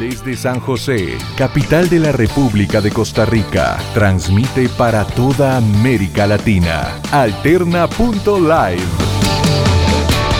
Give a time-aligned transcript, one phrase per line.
[0.00, 6.98] Desde San José, capital de la República de Costa Rica, transmite para toda América Latina.
[7.12, 8.80] Alterna.live.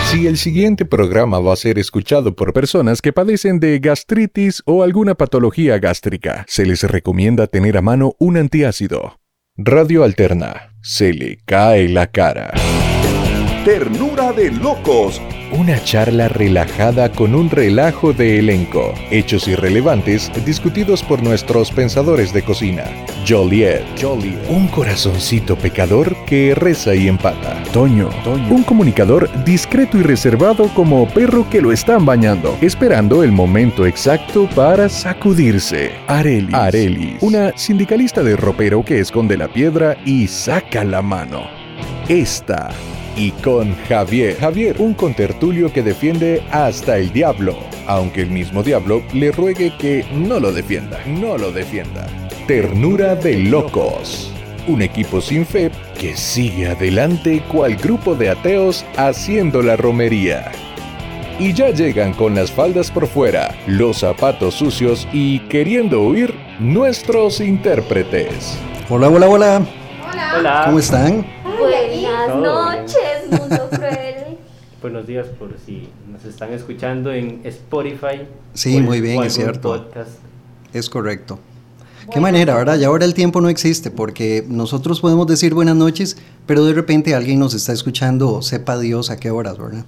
[0.06, 4.82] Si el siguiente programa va a ser escuchado por personas que padecen de gastritis o
[4.82, 9.18] alguna patología gástrica, se les recomienda tener a mano un antiácido.
[9.58, 10.72] Radio Alterna.
[10.80, 12.54] Se le cae la cara.
[13.64, 15.20] Ternura de locos.
[15.52, 18.94] Una charla relajada con un relajo de elenco.
[19.10, 22.84] Hechos irrelevantes discutidos por nuestros pensadores de cocina.
[23.28, 23.82] Joliet.
[24.00, 24.38] Joliet.
[24.48, 27.62] Un corazoncito pecador que reza y empata.
[27.70, 28.08] Toño.
[28.24, 28.48] Toño.
[28.48, 34.48] Un comunicador discreto y reservado como perro que lo están bañando, esperando el momento exacto
[34.56, 35.90] para sacudirse.
[36.06, 36.54] Arelis.
[36.54, 37.22] Arelis.
[37.22, 41.42] Una sindicalista de ropero que esconde la piedra y saca la mano.
[42.08, 42.70] Esta
[43.20, 44.36] y con Javier.
[44.38, 47.54] Javier, un contertulio que defiende hasta el diablo,
[47.86, 52.06] aunque el mismo diablo le ruegue que no lo defienda, no lo defienda.
[52.46, 54.32] Ternura de locos.
[54.66, 60.50] Un equipo sin fe que sigue adelante cual grupo de ateos haciendo la romería.
[61.38, 67.40] Y ya llegan con las faldas por fuera, los zapatos sucios y queriendo huir nuestros
[67.40, 68.58] intérpretes.
[68.88, 69.79] Hola, hola, hola.
[70.12, 70.62] Hola.
[70.66, 71.26] ¿Cómo están?
[71.44, 74.38] Buenas Todo noches, mundo cruel.
[74.82, 78.22] Buenos días por si nos están escuchando en Spotify.
[78.54, 79.68] Sí, o- muy bien, o es cierto.
[79.84, 80.10] podcast.
[80.72, 81.38] Es correcto.
[82.12, 82.76] Qué manera, ¿verdad?
[82.78, 86.16] Y ahora el tiempo no existe porque nosotros podemos decir buenas noches,
[86.46, 89.84] pero de repente alguien nos está escuchando, sepa Dios a qué horas, ¿verdad?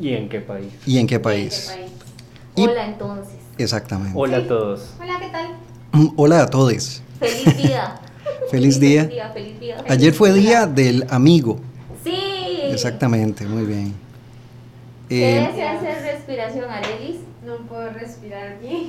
[0.00, 0.72] ¿Y en qué país?
[0.86, 1.70] Y en qué ¿En país.
[1.72, 1.92] qué país?
[2.56, 3.34] Y- Hola entonces.
[3.58, 4.12] Exactamente.
[4.18, 4.90] Hola a todos.
[5.00, 6.12] Hola, ¿qué tal?
[6.16, 7.02] Hola a todos.
[7.20, 7.94] Feliz día.
[8.50, 9.02] Feliz día.
[9.04, 9.84] Feliz día, feliz día.
[9.88, 11.58] Ayer fue día del amigo.
[12.04, 12.60] Sí.
[12.70, 13.94] Exactamente, muy bien.
[15.08, 17.16] ¿Qué Eh, desea hacer respiración, Arelis?
[17.46, 18.88] No puedo respirar bien.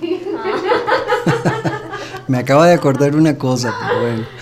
[2.27, 4.25] me acaba de acordar una cosa, pero bueno.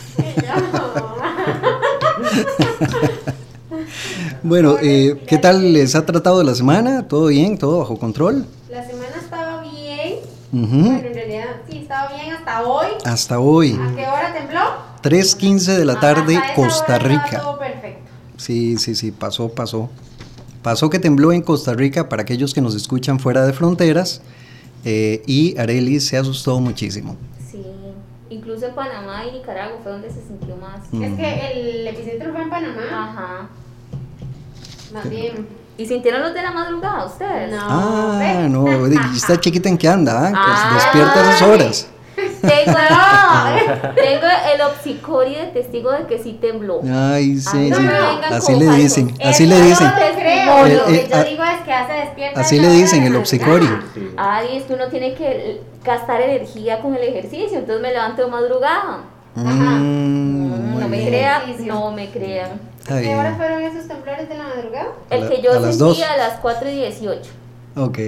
[4.43, 7.07] Bueno, eh, ¿qué tal les ha tratado la semana?
[7.07, 7.57] ¿Todo bien?
[7.57, 8.45] ¿Todo bajo control?
[8.69, 10.19] La semana estaba bien.
[10.53, 10.75] Ujú.
[10.91, 12.87] Bueno, en realidad sí, estaba bien hasta hoy.
[13.03, 14.61] Hasta hoy, ¿A qué hora tembló?
[15.09, 17.39] 3.15 de la tarde, Costa Rica.
[17.41, 18.01] Todo perfecto.
[18.35, 19.89] Sí, sí, sí, pasó, pasó.
[20.61, 24.21] Pasó que tembló en Costa Rica para aquellos que nos escuchan fuera de fronteras
[24.83, 27.15] eh, y Areli se asustó muchísimo.
[27.49, 27.63] Sí.
[28.29, 30.81] Incluso en Panamá y Nicaragua fue donde se sintió más.
[30.91, 31.03] Mm.
[31.03, 32.81] Es que el epicentro fue en Panamá.
[32.91, 33.49] Ajá.
[34.93, 35.47] Más bien.
[35.77, 37.51] ¿Y sintieron los de la madrugada ustedes?
[37.51, 37.59] No.
[37.61, 40.31] Ah, no, y está chiquita en qué anda, ¿ah?
[40.31, 40.71] Que Ah.
[40.73, 41.87] despierta a esas horas.
[42.47, 42.77] Tengo,
[43.95, 46.81] tengo el obsicori de testigo de que sí tembló.
[46.83, 47.83] Ay, sí, Ay, no sí.
[48.31, 49.87] Así le dicen, así le dicen.
[49.87, 52.39] Lo que yo a- digo es que hace despierta.
[52.41, 53.65] Así le dicen, el la obsicori.
[53.65, 53.91] madrugada.
[53.93, 54.09] Sí.
[54.17, 58.31] Ay, es que uno tiene que gastar energía con el ejercicio, entonces me levanto de
[58.31, 58.99] madrugada.
[59.35, 62.49] Mm, Mm, muy no me crean, no me crean.
[62.87, 64.87] ¿Qué horas fueron esos temblores de la madrugada?
[65.09, 67.29] El que yo a sentí a las 4 y 18.
[67.75, 67.99] Ok.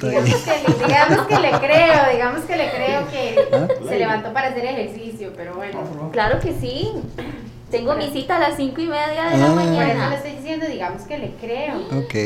[0.00, 3.66] Digamos que, le, digamos que le creo, digamos que le creo que ¿Ah?
[3.88, 6.10] se levantó para hacer ejercicio, pero bueno.
[6.12, 6.92] Claro que sí.
[7.70, 9.24] Tengo mi cita a las 5 y media de Ah.
[9.24, 10.14] la Por eso le mañana.
[10.14, 11.74] estoy diciendo, digamos que le creo.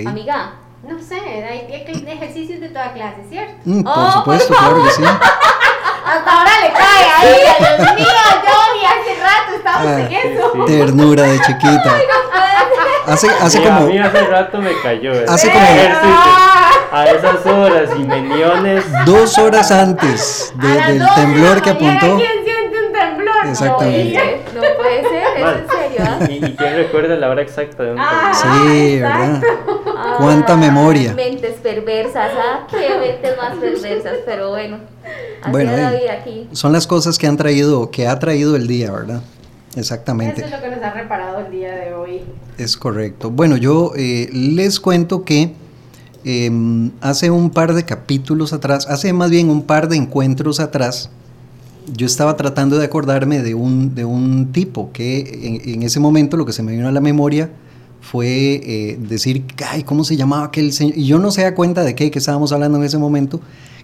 [0.09, 1.69] Amiga, No sé, hay
[2.09, 3.53] ejercicios de toda clase, ¿cierto?
[3.67, 5.03] Mm, por Oh, supuesto, claro que sí.
[5.05, 7.41] Hasta ahora le cae ahí,
[7.79, 8.07] Dios mío,
[8.47, 10.01] Johnny, hace rato estamos Ah.
[10.01, 10.53] en eso.
[10.55, 10.61] Sí.
[10.67, 11.95] Ternura de chiquita.
[13.07, 13.87] Hace, hace Sí, A como.
[13.89, 15.13] mí hace rato me cayó.
[15.29, 16.60] Hace como- ejercicio.
[16.93, 18.85] A esas horas y meniones.
[19.07, 22.17] Dos horas antes de- A las del dos temblor que apuntó.
[22.17, 23.47] ¿Quién siente un temblor?
[23.47, 24.13] Exactamente.
[24.15, 25.55] no puede ser, no puede ser, es Mal.
[25.55, 26.05] en serio.
[26.05, 26.19] ¿ah?
[26.29, 28.33] ¿Y, y quién recuerda la hora exacta de un Ah.
[28.43, 28.73] temblor?
[28.73, 29.43] Sí, ¿verdad?
[30.19, 31.15] Cuánta Ah, memoria.
[31.15, 32.67] Mentes perversas, ¿ah?
[32.69, 34.79] Qué mentes más perversas, pero bueno.
[35.43, 36.49] Así Bueno, es la eh, vida aquí.
[36.53, 39.21] Son las cosas que han traído, que ha traído el día, ¿verdad?
[39.71, 40.45] Eso Exactamente.
[40.45, 42.23] es lo que nos ha reparado el día de hoy.
[42.59, 43.31] Es correcto.
[43.31, 45.55] Bueno, yo eh, les cuento que
[46.25, 51.11] em, hace un par de capítulos atrás, hace más bien un par de encuentros atrás,
[51.97, 56.47] yo estaba tratando de acordarme de un, de un tipo que en, ese momento lo
[56.47, 57.51] que se me vino a la memoria
[58.01, 60.97] fue eh, decir, ay, ¿cómo se llamaba aquel señor?
[60.97, 63.41] Y yo no se da cuenta de qué, que estábamos hablando en ese momento,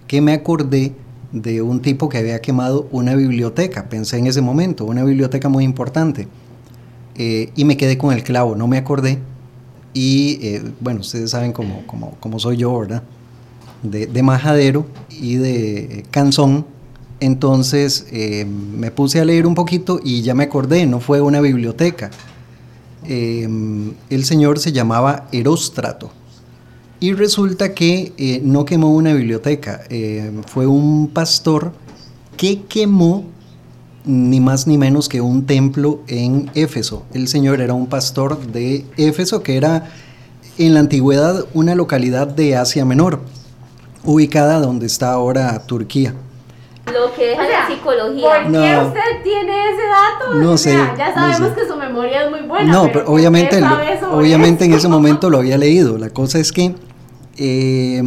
[0.07, 0.93] que me acordé
[1.31, 5.63] de un tipo que había quemado una biblioteca, pensé en ese momento, una biblioteca muy
[5.63, 6.27] importante.
[7.15, 9.19] Eh, y me quedé con el clavo, no me acordé.
[9.93, 13.03] Y eh, bueno, ustedes saben cómo, soy yo, ¿verdad?
[13.83, 16.65] De, de majadero y de eh, canzón.
[17.19, 21.41] Entonces eh, me puse a leer un poquito y ya me acordé, no fue una
[21.41, 22.11] biblioteca.
[23.05, 23.47] Eh,
[24.09, 26.11] el señor se llamaba Eróstrato.
[26.99, 29.83] Y resulta que eh, no quemó una biblioteca,
[30.47, 31.71] fue un pastor
[32.35, 33.25] que quemó
[34.07, 37.03] ni más ni menos que un templo en Éfeso.
[37.13, 39.89] El señor era un pastor de Éfeso, que era
[40.57, 43.19] en la antigüedad una localidad de Asia Menor,
[44.03, 46.13] ubicada donde está ahora Turquía.
[46.85, 48.27] Lo que deja O sea, la psicología.
[48.29, 48.87] ¿Por qué No.
[48.87, 50.33] usted tiene ese dato?
[50.35, 51.55] No O sea, sé, Ya no sabemos sé.
[51.61, 52.71] que su memoria es muy buena.
[52.71, 53.61] No, pero pero ¿por qué obviamente,
[54.09, 54.77] obviamente en eso?
[54.79, 55.97] ese momento lo había leído.
[55.97, 56.73] La cosa es que
[57.37, 58.01] eh,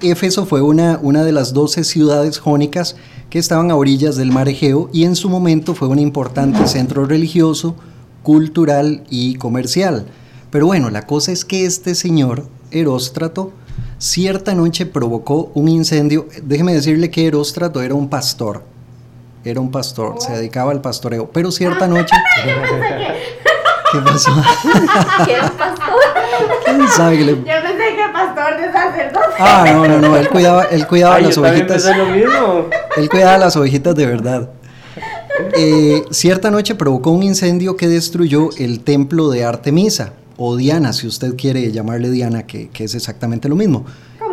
[0.00, 2.96] Éfeso fue una, una de las 12 ciudades jónicas
[3.30, 7.04] que estaban a orillas del mar Egeo y en su momento fue un importante centro
[7.04, 7.74] religioso,
[8.22, 10.06] cultural y comercial.
[10.50, 13.52] Pero bueno, la cosa es que este señor, Heróstrato,
[13.98, 16.28] cierta noche provocó un incendio.
[16.42, 18.62] Déjeme decirle que Heróstrato era un pastor.
[19.44, 21.30] Era un pastor, se dedicaba al pastoreo.
[21.32, 22.14] Pero cierta noche...
[23.90, 24.30] ¿Qué pasó?
[24.36, 25.94] Un pastor.
[26.66, 27.36] ¿Quién sabe que le-
[28.26, 29.26] pastor de sacerdote.
[29.38, 31.84] Ah, no, no, no, él cuidaba, él cuidaba Ay, las yo ovejitas.
[31.96, 32.66] lo mismo.
[32.96, 34.50] Él cuidaba las ovejitas de verdad.
[35.56, 41.06] Eh, cierta noche provocó un incendio que destruyó el templo de Artemisa, o Diana, si
[41.06, 43.84] usted quiere llamarle Diana, que, que es exactamente lo mismo.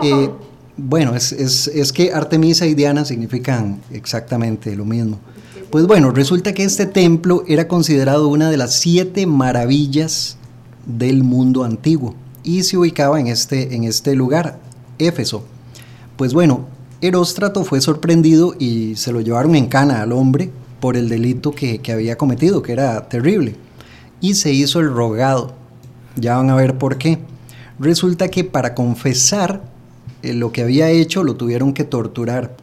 [0.01, 0.29] Eh,
[0.77, 5.19] bueno, es, es- es que Artemisa y Diana significan exactamente lo mismo.
[5.69, 10.37] Pues bueno, resulta que este templo era considerado una de las siete maravillas
[10.85, 12.15] del mundo antiguo
[12.45, 14.59] y se ubicaba en este, en este lugar,
[14.99, 15.43] Éfeso.
[16.15, 16.67] Pues bueno,
[17.01, 21.79] Heróstrato fue sorprendido y se lo llevaron en cana al hombre por el delito que,
[21.79, 23.55] que había cometido, que era terrible.
[24.21, 25.53] Y se hizo el rogado.
[26.15, 27.17] Ya van a ver por qué.
[27.79, 29.63] Resulta que para confesar
[30.21, 32.55] eh, lo que había hecho lo tuvieron que torturar.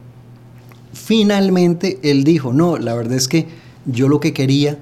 [0.93, 3.47] Finalmente él dijo, no, la verdad es que
[3.85, 4.79] yo lo que quería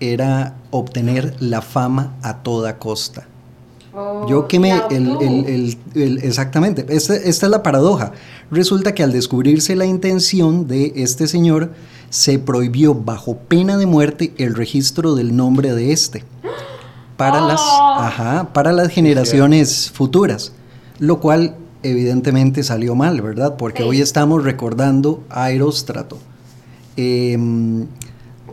[0.00, 3.26] era obtener la fama a toda costa.
[3.98, 5.20] Oh, Yo quemé el, obtuvo.
[5.22, 8.12] el- el- el- exactamente, esta, esta es la paradoja.
[8.50, 11.72] Resulta que al descubrirse la intención de este señor,
[12.10, 16.24] se prohibió bajo pena de muerte el registro del nombre de este
[17.16, 17.94] para las, Oh.
[17.98, 20.52] ajá, para las generaciones futuras,
[20.98, 23.56] lo cual evidentemente salió mal, ¿verdad?
[23.56, 23.88] Porque Sí.
[23.88, 26.18] hoy estamos recordando a Heróstrato.
[26.96, 27.86] Em,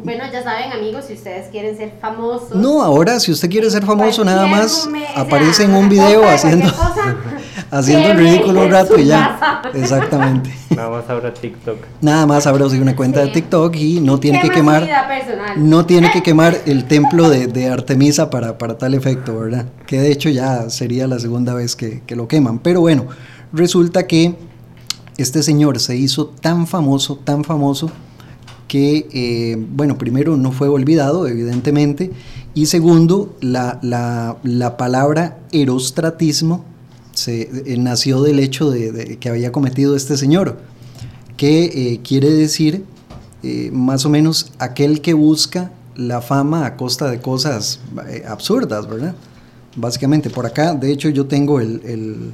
[0.03, 2.55] Bueno, ya saben, amigos, si ustedes quieren ser famosos.
[2.55, 5.87] no, ahora si usted quiere ser famoso, nada más momen- o sea, aparece en un
[5.89, 7.15] video haciendo, cosa,
[7.71, 9.37] haciendo el ridículo un rato y ya.
[9.39, 9.61] casa.
[9.77, 10.53] Exactamente.
[10.75, 11.77] Nada más ahora TikTok.
[12.01, 13.31] Nada más abra usted una cuenta de Sí.
[13.33, 14.87] TikTok y no tiene que quemar,
[15.57, 19.67] no tiene que quemar el templo de, de Artemisa para, para tal efecto, ¿verdad?
[19.85, 22.59] Que de hecho ya sería la segunda vez que, que lo queman.
[22.59, 23.05] Pero bueno,
[23.53, 24.35] resulta que
[25.17, 27.91] este señor se hizo tan famoso, tan famoso,
[28.73, 32.09] que, eh, bueno, primero no fue olvidado, evidentemente,
[32.55, 36.65] y segundo, la, la- la palabra erostratismo
[37.13, 37.41] se,
[37.71, 40.57] eh, nació del hecho de, que había cometido este señor,
[41.37, 42.83] que eh, quiere decir
[43.73, 47.79] más o menos aquel que busca la fama a costa de cosas
[48.27, 49.13] absurdas, ¿verdad?
[49.75, 52.31] Básicamente, por acá, de hecho yo tengo el,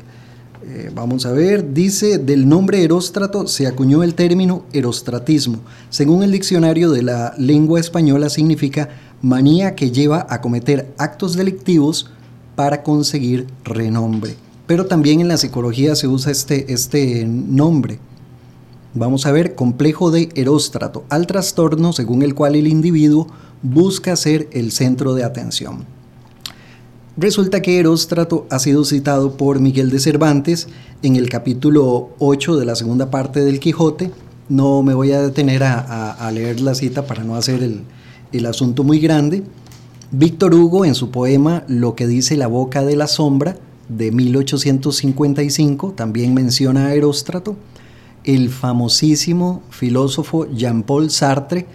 [0.61, 5.59] eh, vamos a ver, dice, del nombre Heróstrato se acuñó el término erostratismo.
[5.89, 8.89] Según el diccionario de la lengua española significa
[9.21, 12.11] manía que lleva a cometer actos delictivos
[12.55, 14.35] para conseguir renombre.
[14.67, 17.99] Pero también en la psicología se usa este, este nombre.
[18.93, 23.27] Vamos a ver, complejo de Heróstrato, al trastorno según el cual el individuo
[23.61, 25.98] busca ser el centro de atención.
[27.19, 30.69] Resulta que Heróstrato ha sido citado por Miguel de Cervantes
[31.03, 34.09] en el capítulo 8 de la segunda parte del Quijote.
[34.47, 37.81] No me voy a detener a, leer la cita para no hacer el,
[38.31, 39.43] el asunto muy grande.
[40.11, 43.57] Víctor Hugo en su poema Lo que dice la boca de la sombra
[43.89, 47.57] de 1855 también menciona a Heróstrato.
[48.23, 51.67] El famosísimo filósofo Jean-Paul Sartre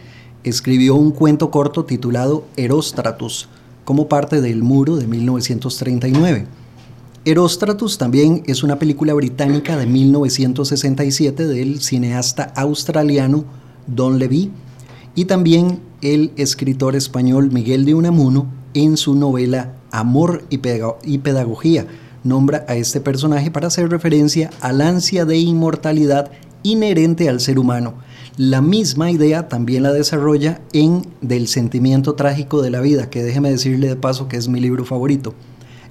[0.43, 3.51] escribió un cuento corto titulado Heróstratus
[3.85, 6.47] como parte del Muro de 1939.
[7.27, 13.45] Heróstratus también es una película británica de 1967 del cineasta australiano
[13.87, 14.51] Don Levy
[15.15, 20.61] y también el escritor español Miguel de Unamuno en su novela Amor y,
[21.05, 21.87] y Pedagogía
[22.25, 26.31] nombra a este personaje para hacer referencia al ansia de inmortalidad
[26.63, 27.95] inherente al ser humano.
[28.37, 33.53] La misma idea también la desarrolla en Del sentimiento trágico de la vida, que déjeme
[33.53, 35.35] decirle de paso que es mi libro favorito,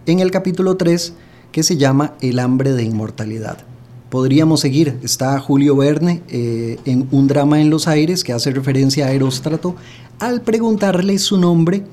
[0.05, 1.13] en el capítulo 3
[1.53, 3.59] que se llama El hambre de inmortalidad.
[4.09, 9.05] Podríamos seguir, está Julio Verne eh, en Un drama en los aires que hace referencia
[9.05, 9.77] a Heróstrato
[10.19, 11.83] al preguntarle su nombre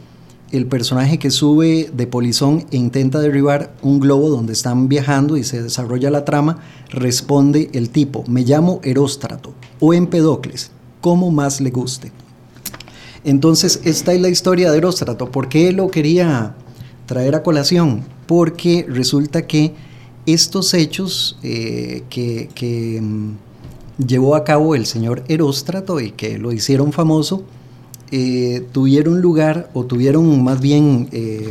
[0.53, 5.45] el personaje que sube de polizón e intenta derribar un globo donde están viajando y
[5.45, 11.71] se desarrolla la trama, responde el tipo, me llamo Eróstrato o Empedocles, como más le
[11.71, 12.13] guste.
[13.25, 15.31] Entonces, esta es la historia de Eróstrato.
[15.31, 16.55] ¿Por qué lo quería
[17.07, 18.03] traer a colación?
[18.27, 19.75] Porque resulta que
[20.27, 23.33] estos hechos eh, que, que, mm,
[24.07, 27.45] llevó a cabo el señor Eróstrato y que lo hicieron famoso,
[28.13, 31.49] eh, tuvieron lugar, o tuvieron más bien, eh,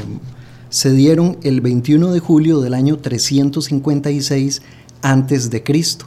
[0.69, 4.61] se dieron el 21 de julio del año 356
[5.01, 6.05] antes de Cristo,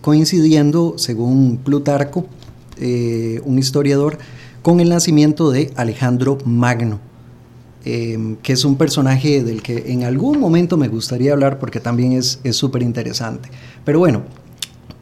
[0.00, 2.26] coincidiendo, según Plutarco,
[2.80, 4.18] eh, un historiador,
[4.62, 6.98] con el nacimiento de Alejandro Magno,
[7.84, 12.40] que es un personaje del que en algún momento me gustaría hablar porque también es
[12.52, 13.50] súper interesante.
[13.84, 14.22] Pero bueno,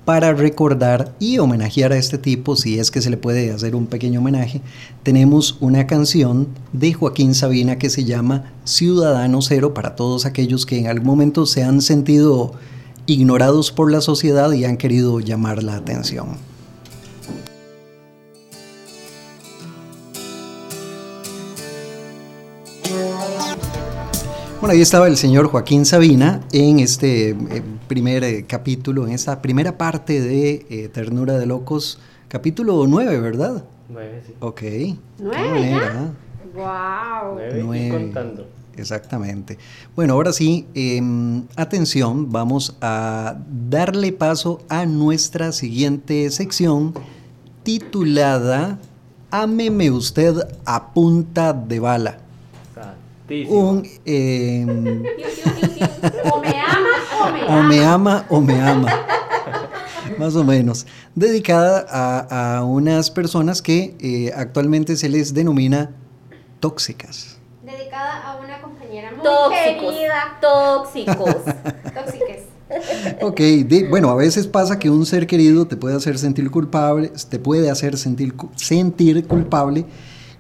[0.05, 3.87] para recordar y homenajear a este tipo, si es que se le puede hacer un
[3.87, 4.61] pequeño homenaje,
[5.03, 10.79] tenemos una canción de Joaquín Sabina que se llama Ciudadano Cero para todos aquellos que
[10.79, 12.53] en algún momento se han sentido
[13.07, 16.52] ignorados por la sociedad y han querido llamar la atención.
[24.63, 27.37] Bueno, ahí estaba el señor Joaquín Sabina en este eh,
[27.89, 33.65] primer eh, capítulo, en esta primera parte de eh, Ternura de Locos, capítulo 9, ¿verdad?
[33.89, 34.35] 9, sí.
[34.39, 34.63] Ok.
[35.19, 35.81] ¿Nueve
[36.55, 37.41] Wow.
[37.61, 38.47] 9 y contando.
[38.77, 39.59] Exactamente.
[39.97, 43.39] Bueno, ahora sí, em, atención, vamos a
[43.69, 46.95] darle paso a nuestra siguiente sección
[47.65, 48.79] titulada
[49.33, 52.22] Ámeme usted a punta de bala.
[53.49, 54.67] Un, eh,
[56.33, 56.89] o me ama
[57.21, 57.59] o me ama.
[57.59, 58.89] O me ama o me ama.
[60.19, 60.87] Más o menos.
[61.15, 65.91] Dedicada a, a unas personas que eh, actualmente se les denomina
[66.61, 67.39] tóxicas.
[67.65, 69.93] Dedicada a una compañera muy Tóxicos.
[69.95, 70.39] querida.
[70.41, 71.37] Tóxicos.
[71.95, 72.43] Tóxiques.
[73.23, 77.11] Ok, de- bueno, a veces pasa que un ser querido te puede hacer sentir culpable,
[77.29, 79.85] te puede hacer sentir, sentir culpable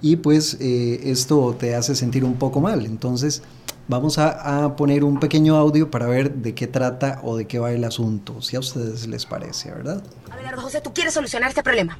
[0.02, 2.84] y pues eh, esto te hace sentir un poco mal.
[2.84, 3.42] Entonces
[3.88, 7.58] vamos a, a poner un pequeño audio para ver de qué trata o de qué
[7.58, 10.02] va el asunto, si a ustedes les parece, ¿verdad?
[10.30, 11.98] Abelardo José, ¿tú quieres solucionar este problema?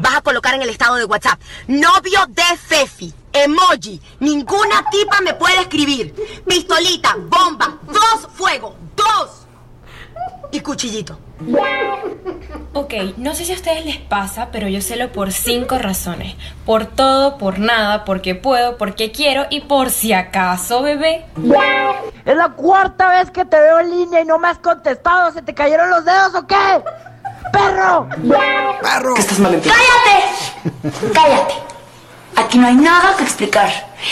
[0.00, 5.34] Vas a colocar en el estado de WhatsApp novio de Fefi, emoji, ninguna tipa me
[5.34, 6.14] puede escribir.
[6.46, 9.46] Pistolita, bomba, dos fuego, dos.
[10.52, 11.18] Y cuchillito.
[12.72, 16.36] Ok, no sé si a ustedes les pasa, pero yo celo por cinco razones.
[16.64, 21.24] Por todo, por nada, porque puedo, porque quiero y por si acaso, bebé.
[22.24, 25.32] Es la cuarta vez que te veo en línea y no me has contestado.
[25.32, 26.82] ¿Se te cayeron los dedos o qué?
[27.52, 28.08] ¡Perro!
[28.82, 29.14] ¡Perro!
[29.14, 31.10] ¡Cállate!
[31.14, 31.54] ¡Cállate!
[32.36, 33.70] Aquí no hay nada que explicar.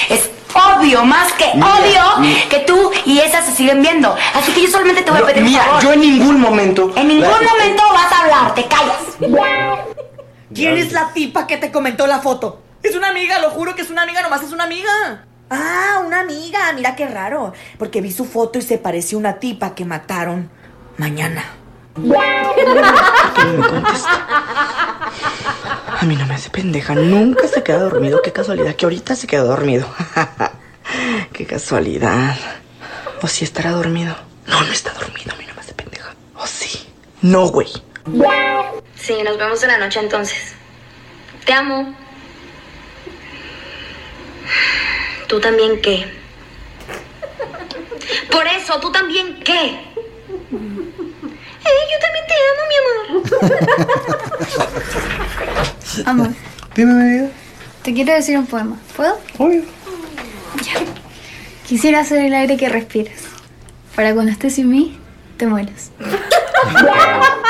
[0.08, 2.02] Es obvio, más que obvio,
[2.48, 4.14] que tú y esa se siguen viendo.
[4.34, 5.82] Así que yo solamente te voy a pedir un Mira, favor.
[5.82, 6.92] yo en ningún momento.
[6.96, 9.02] En ningún momento vas a hablar, te callas.
[10.54, 12.62] ¿Quién es la tipa que te comentó la foto?
[12.82, 15.24] Es una amiga, lo juro que es una amiga, nomás es una amiga.
[15.50, 17.52] Ah, una amiga, mira qué raro.
[17.78, 20.50] Porque vi su foto y se pareció a una tipa que mataron
[20.96, 21.44] mañana.
[25.98, 26.94] A mí no me hace pendeja.
[26.94, 28.20] Nunca se queda dormido.
[28.20, 29.88] Qué casualidad que ahorita se quedó dormido.
[31.32, 32.36] Qué casualidad.
[33.22, 34.14] O si estará dormido.
[34.46, 35.32] No, no está dormido.
[35.32, 36.14] A mí no me hace pendeja.
[36.34, 36.86] O sí.
[37.22, 37.68] No, güey.
[38.94, 40.52] Sí, nos vemos en la noche entonces.
[41.46, 41.94] Te amo.
[45.28, 46.12] ¿Tú también qué?
[48.30, 49.80] Por eso, ¿tú también qué?
[51.64, 52.96] Eh, yo también te amo, mi amor.
[56.04, 56.28] Amor,
[56.74, 57.28] Dime, mi vida.
[57.82, 58.76] te quiero decir un poema.
[58.96, 59.18] ¿Puedo?
[59.38, 59.62] Obvio.
[60.64, 60.72] Ya.
[61.66, 63.14] Quisiera ser el aire que respiras.
[63.94, 64.98] Para cuando estés sin mí,
[65.36, 65.90] te mueras.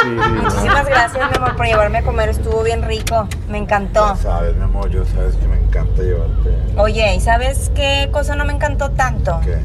[0.05, 2.29] Muchísimas gracias, mi amor, por llevarme a comer.
[2.29, 3.29] Estuvo bien rico.
[3.49, 4.17] Me encantó.
[4.17, 6.57] Sabes, mi amor, yo sabes que me encanta llevarte.
[6.77, 9.41] Oye, ¿y sabes qué cosa no me encantó tanto?
[9.45, 9.59] ¿Qué?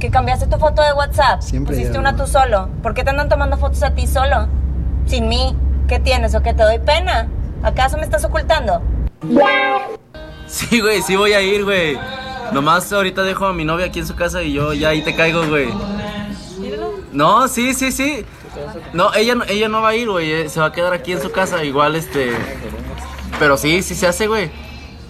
[0.00, 1.40] Que cambiaste tu foto de WhatsApp.
[1.42, 2.68] Siempre Pusiste ya- una tú solo.
[2.82, 4.48] ¿Por qué te andan tomando fotos a ti solo?
[5.06, 5.56] Sin mí.
[5.88, 7.28] ¿Qué tienes o qué te doy pena?
[7.62, 8.80] ¿Acaso me estás ocultando?
[10.46, 11.98] Sí, güey, sí voy a ir, güey.
[12.52, 15.14] Nomás ahorita dejo a mi novia aquí en su casa y yo ya ahí te
[15.16, 15.68] caigo, güey.
[17.12, 18.24] No, sí, sí, sí.
[18.92, 20.30] No, ella, no- ella no va a ir, güey.
[20.32, 22.32] eh, Se va a quedar aquí en su casa, igual, este.
[23.38, 24.50] Pero sí, sí se hace, güey.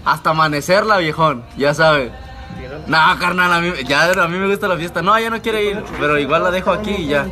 [0.05, 2.12] Hasta amanecerla, viejón, ya sabe.
[2.87, 5.03] No, carnal, a mí, ya, a mí me gusta la fiesta.
[5.03, 7.26] No, ella no quiere ir, pero igual la dejo aquí y ya.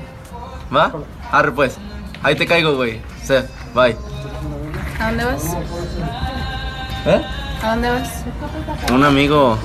[0.75, 0.93] ¿Va?
[1.31, 1.79] Arre, pues.
[2.23, 3.01] Ahí te caigo, güey.
[3.23, 3.97] O sea, bye.
[5.05, 5.43] ¿A dónde vas?
[7.07, 7.23] ¿Eh?
[7.63, 8.09] ¿A dónde vas?
[8.91, 9.59] Un amigo.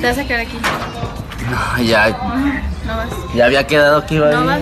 [0.00, 0.58] Te vas a quedar aquí.
[1.78, 2.08] No, ya,
[2.84, 3.08] No vas.
[3.34, 4.58] ya había quedado que iba a No vas.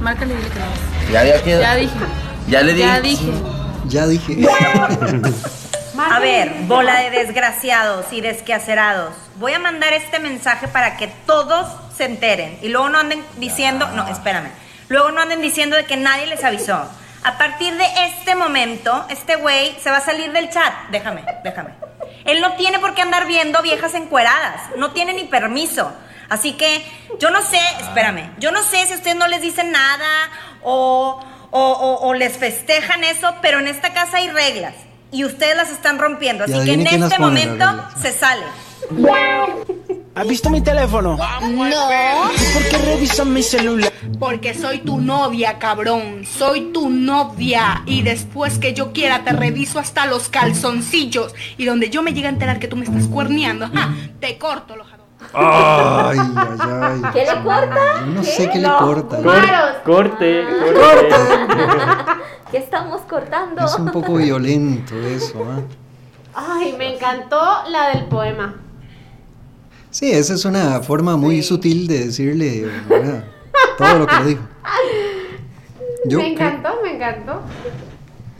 [0.00, 1.10] Márcale y dile que no vas.
[1.12, 1.62] Ya había quedado.
[1.62, 1.94] Ya dije.
[2.48, 3.24] Ya le Ya dije.
[3.24, 3.42] dije.
[3.88, 4.48] Ya dije.
[6.10, 9.14] A ver, bola de desgraciados y desquacerados.
[9.36, 11.66] Voy a mandar este mensaje para que todos
[11.96, 12.58] se enteren.
[12.60, 14.48] Y luego no anden diciendo, no, espérame.
[14.88, 16.84] Luego no anden diciendo de que nadie les avisó.
[17.24, 20.72] A partir de este momento, este güey se va a salir del chat.
[20.90, 21.70] Déjame, déjame.
[22.24, 24.60] Él no tiene por qué andar viendo viejas encueradas.
[24.76, 25.90] No tiene ni permiso.
[26.28, 26.84] Así que
[27.18, 30.30] yo no sé, espérame, yo no sé si ustedes no les dicen nada
[30.62, 34.74] o, o, o- o les festejan eso, pero en esta casa hay reglas
[35.12, 36.44] y ustedes las están rompiendo.
[36.44, 37.64] Así que en este momento
[38.00, 38.42] se sale.
[40.14, 41.16] ¿Has visto mi teléfono?
[41.16, 41.68] No.
[41.68, 43.92] ¿Y por qué revisas mi celular?
[44.20, 46.24] Porque soy tu novia, cabrón.
[46.24, 47.82] Soy tu novia.
[47.84, 51.34] Y después que yo quiera, te reviso hasta los calzoncillos.
[51.56, 53.92] Y donde yo me llegue a enterar que tú me estás cuerneando, ¡ja!
[54.20, 54.86] te corto los
[55.32, 57.02] Ay, ay, ay.
[57.12, 58.00] ¿Qué le corta?
[58.00, 59.18] Yo no sé qué le corta.
[59.20, 59.76] Maros.
[59.84, 60.44] Corte,
[60.74, 61.14] corte.
[62.52, 63.64] ¿Qué estamos cortando?
[63.64, 65.60] Es un poco violento eso, ¿ah?
[66.34, 68.54] Ay, me encantó la del poema.
[69.94, 73.24] Sí, esa es una forma muy sutil de decirle ¿verdad?
[73.78, 74.42] todo lo que le dijo.
[76.06, 77.40] Yo me creo- encantó, me encantó.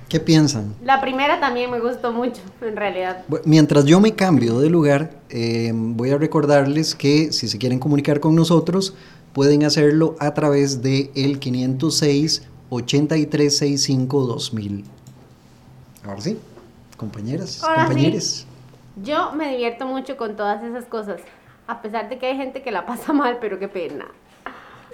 [0.09, 0.75] ¿Qué piensan?
[0.83, 3.23] La primera también me gustó mucho, en realidad.
[3.45, 8.19] Mientras yo me cambio de lugar, eh, voy a recordarles que si se quieren comunicar
[8.19, 8.95] con nosotros,
[9.33, 14.85] pueden hacerlo a través de el 506 8365 2000.
[16.05, 16.37] Ahora sí,
[16.97, 17.87] compañeras, Ahora sí.
[17.93, 18.47] compañeros.
[19.05, 21.21] Yo me divierto mucho con todas esas cosas.
[21.67, 24.07] A pesar de que hay gente que la pasa mal, pero qué pena.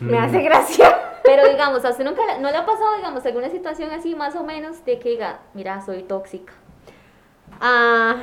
[0.00, 0.24] Me Mm.
[0.24, 0.96] hace gracia.
[1.24, 4.34] Pero digamos, a usted nunca le- no le ha pasado, digamos, alguna situación así más
[4.36, 6.52] o menos de que diga, mira, soy tóxica.
[7.60, 8.16] Ah,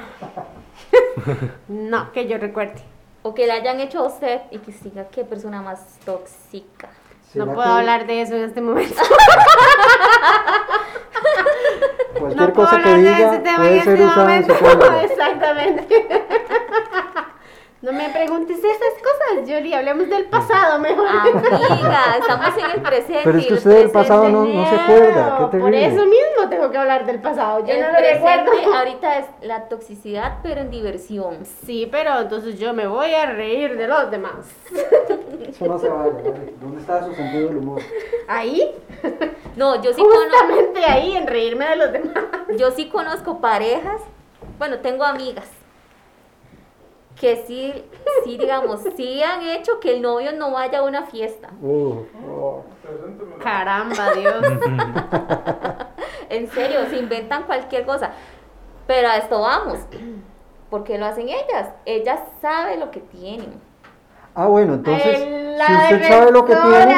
[1.68, 2.82] no, que yo recuerde.
[3.22, 6.88] O que le hayan hecho a usted y que diga, qué persona más tóxica.
[7.36, 8.96] No ¿Será puedo que- hablar de eso en este momento.
[12.20, 14.36] Cualquier no puedo cosa que hablar de diga ese tema puede en ser este usada
[14.36, 14.69] en su momento.
[14.80, 15.04] contra.
[15.04, 16.26] Exactamente.
[17.80, 19.72] No me preguntes esas cosas, Yoli.
[19.72, 21.08] Hablemos del pasado mejor.
[21.08, 23.22] Amiga, estamos en el presente.
[23.24, 25.50] Pero es que usted del pasado no, no se acuerda.
[25.52, 27.63] Qué Por eso mismo tengo que hablar del pasado.
[27.63, 28.52] Yo el no lo recuerdo.
[28.76, 31.46] ahorita es la toxicidad, pero en diversión.
[31.66, 34.48] Sí, pero entonces yo me voy a reír de los demás.
[35.48, 36.13] Eso no se vale.
[36.60, 37.82] ¿Dónde está su sentido del humor?
[38.28, 38.74] Ahí.
[39.56, 42.26] No, yo sí Justamente ahí, en reírme de los demás.
[42.58, 44.02] Yo sí conozco parejas,
[44.58, 45.48] bueno, tengo amigas
[47.19, 47.73] que sí,
[48.23, 51.49] sí, digamos, sí han hecho que el novio no vaya a una fiesta.
[53.41, 54.43] Caramba, Dios.
[56.30, 58.12] En serio, se inventan cualquier cosa.
[58.86, 59.80] Pero a esto vamos.
[60.69, 61.69] ¿Por qué lo hacen ellas?
[61.86, 63.62] Ellas saben lo que tienen.
[64.36, 66.95] Ah, bueno, entonces, si usted sabe lo que tiene,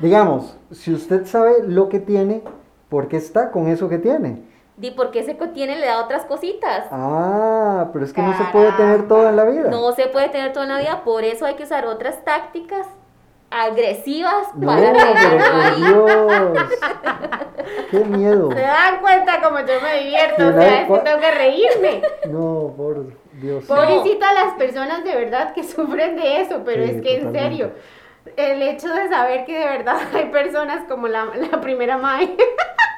[0.00, 2.42] digamos, si usted sabe lo que tiene,
[2.88, 4.42] ¿por qué está con eso que tiene?
[4.80, 6.86] Di porque ese que tiene le da otras cositas.
[6.90, 9.68] Ah, pero es que no se puede tener todo en la vida.
[9.70, 12.86] No se puede tener toda la vida, por eso hay que usar otras tácticas
[13.50, 15.82] agresivas No, para pero tenerlo por ahí.
[15.82, 16.62] Dios.
[17.90, 18.52] Qué miedo.
[18.52, 20.48] ¿Se dan cuenta cómo yo me divierto?
[20.48, 22.02] O sea, es que tengo que reírme.
[22.30, 23.64] No, por Dios.
[23.64, 27.72] Pobrecita las personas de verdad que sufren de eso, pero Sí, es que en serio,
[28.36, 32.34] el hecho de saber que de verdad hay personas como la, la primera Mai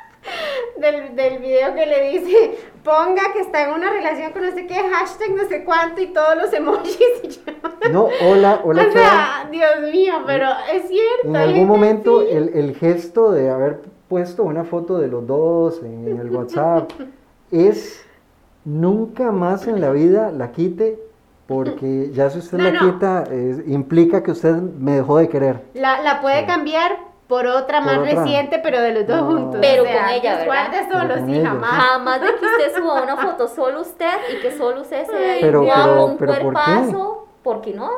[0.79, 4.67] del, del video que le dice, ponga que está en una relación con no sé
[4.67, 6.99] qué, hashtag no sé cuánto y todos los emojis.
[7.23, 7.41] Y yo,
[7.93, 11.29] No, hola, hola, o sea, Dios mío, pero es cierto.
[11.29, 12.31] En algún momento así.
[12.31, 16.91] el, el gesto de haber puesto una foto de los dos en, en el WhatsApp
[17.51, 18.05] es
[18.65, 20.99] nunca más en la vida la quite
[21.47, 22.93] porque ya si usted No, la no.
[22.93, 23.25] quita
[23.67, 25.61] implica que usted me dejó de querer.
[25.75, 26.97] La, la puede cambiar
[27.33, 28.11] por otra Por más otra.
[28.15, 29.27] reciente, pero de los dos No.
[29.27, 29.59] juntos.
[29.63, 31.27] Pero O sea, con ella, ¿verdad?
[31.27, 31.71] sí, jamás.
[31.83, 35.33] Jamás de que usted suba una foto solo usted y que solo usted se vea
[35.33, 35.61] ahí Pero-
[36.05, 36.43] un pero ¿por qué?
[36.43, 37.29] cuerpazo.
[37.43, 37.91] ¿Por qué no?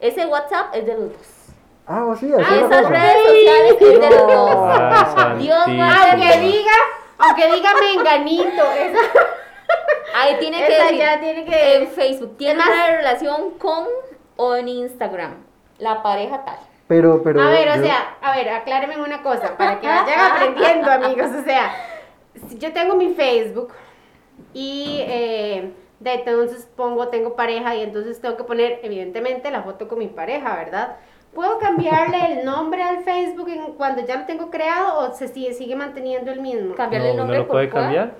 [0.00, 1.26] Ese WhatsApp es de los dos.
[1.86, 2.88] Ah, o sí, así Ah, esas cosa.
[2.88, 4.56] redes sociales es de los dos.
[5.16, 5.58] Ay, Dios.
[5.66, 6.72] Aunque diga,
[7.18, 8.98] aunque diga menganito, esa,
[10.16, 11.76] Ahí tiene que esa decir, ya tiene que...
[11.76, 13.84] en Facebook, ¿tiene más- una relación con
[14.36, 15.44] o en Instagram?
[15.78, 16.58] La pareja tal.
[16.90, 17.40] Pero, pero.
[17.40, 21.30] a ver, o yo- sea, a ver, aclárenme una cosa, para que vayan aprendiendo, amigos.
[21.40, 21.70] O sea,
[22.48, 23.72] si yo tengo mi Facebook
[24.52, 29.86] y eh, de entonces pongo, tengo pareja y entonces tengo que poner, evidentemente, la foto
[29.86, 30.96] con mi pareja, ¿verdad?
[31.32, 35.52] ¿Puedo cambiarle el nombre al Facebook en- cuando ya lo tengo creado o se sigue,
[35.54, 36.74] sigue manteniendo el mismo?
[36.74, 37.82] Cambiarle el No, ¿no nombre lo por puede cuál?
[37.84, 38.14] cambiar?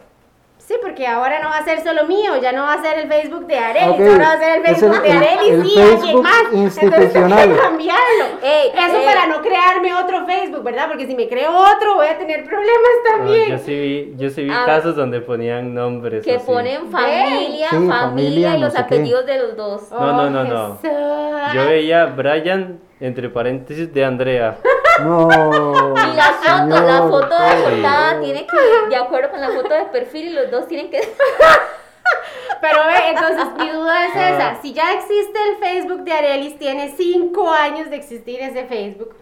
[0.60, 3.08] Sí, porque ahora no va a ser solo mío, ya no va a ser el
[3.08, 5.66] Facebook de Arelis, Ok, ahora va a ser el Facebook el- de el- Arelis el
[5.66, 6.32] y alguien Facebook más.
[6.52, 7.38] Entonces institucional.
[7.38, 8.24] hay que cambiarlo.
[8.42, 9.04] Ey, Eso ey.
[9.06, 10.86] para no crearme otro Facebook, ¿verdad?
[10.88, 13.50] Porque si me creo otro voy a tener problemas No, también.
[13.50, 14.62] yo sí vi, yo sí vi Ah.
[14.66, 16.46] casos donde ponían nombres Que así.
[16.46, 18.94] ponen familia, Sí, familia, familia, y los no sé qué.
[18.96, 19.90] apellidos de los dos.
[19.90, 20.78] No, no, no, no.
[21.54, 24.56] Yo veía Brian entre paréntesis de Andrea.
[25.04, 25.94] No.
[25.96, 29.50] Y la foto, la señor, foto de portada tiene que ir de acuerdo con la
[29.50, 31.00] foto de perfil y los dos tienen que...
[32.60, 34.60] Pero ve, entonces mi duda es esa.
[34.60, 39.16] Si ya existe el Facebook de Arelis, tiene cinco años de existir ese Facebook.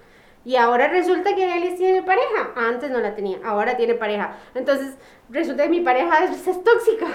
[0.44, 2.50] Y ahora resulta que Arelis tiene pareja.
[2.56, 4.36] Antes no la tenía, ahora tiene pareja.
[4.54, 4.96] Entonces
[5.28, 7.06] resulta que mi pareja es, es tóxica.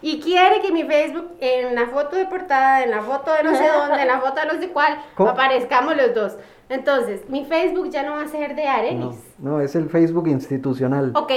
[0.00, 3.54] Y quiere que mi Facebook, en la foto de portada, en la foto de no
[3.54, 5.30] sé dónde, en la foto de no sé cuál, ¿Cómo?
[5.30, 6.36] aparezcamos los dos.
[6.68, 9.16] Entonces, mi Facebook ya no va a ser de Arelis.
[9.38, 11.12] No, no, es el Facebook institucional.
[11.14, 11.32] Ok,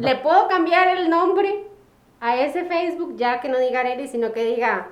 [0.00, 1.64] ¿le puedo cambiar el nombre
[2.20, 4.88] a ese Facebook ya que no diga Arelis, sino que diga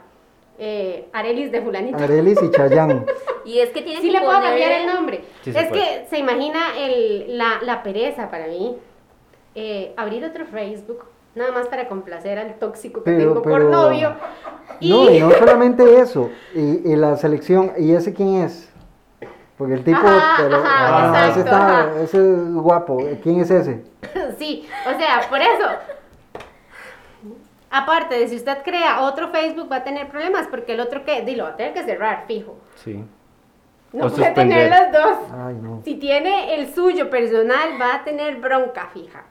[0.58, 1.98] eh, Arelis de fulanito?
[1.98, 3.04] Arelis y Chayán.
[3.44, 5.22] Y es que tienen Sí que le puedo cambiar el nombre.
[5.42, 5.70] Sí es puede.
[5.80, 8.76] que se imagina el, la, la pereza para mí.
[9.54, 11.04] eh, abrir otro Facebook,
[11.36, 14.14] nada más para complacer al tóxico que Pero- tengo por novio.
[14.80, 18.68] No, y no solamente eso, y, y la selección, ¿y ese quién es?
[19.56, 22.00] Porque el tipo, Ajá, pero, ajá, ah, ese, está, ajá.
[22.02, 23.84] ese es guapo, ¿quién es ese?
[24.38, 25.64] sí, o sea, por eso.
[27.70, 31.22] Aparte de si usted crea otro Facebook va a tener problemas porque el otro que,
[31.22, 32.56] dilo, va a tener que cerrar, fijo.
[32.76, 33.04] Sí.
[33.92, 35.18] No O puede tener los dos.
[35.32, 35.80] Ay, no.
[35.84, 39.24] Si tiene el suyo personal, va a tener bronca fija.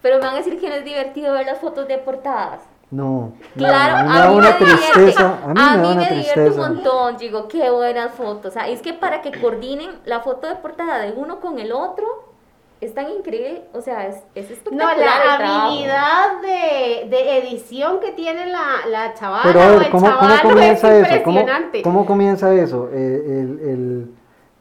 [0.00, 2.60] Pero me van a decir que no es divertido ver las fotos de portadas.
[2.92, 7.16] No, no, Claro, a mí me da una tristeza, a mí me divierte un montón,
[7.16, 8.50] digo, qué buenas fotos.
[8.50, 11.72] O sea, es que para que coordinen la foto de portada de uno con el
[11.72, 12.06] otro,
[12.82, 15.66] es tan increíble, o sea, es, es No, espectacular la el trabajo.
[15.68, 20.08] habilidad de, de edición que tiene la, la chavala Pero a o ver, el ¿cómo,
[20.18, 21.22] cómo comienza es eso?
[21.22, 21.82] ¿Cómo, impresionante.
[21.82, 22.88] cómo comienza eso?
[22.92, 24.14] Eh, el, el,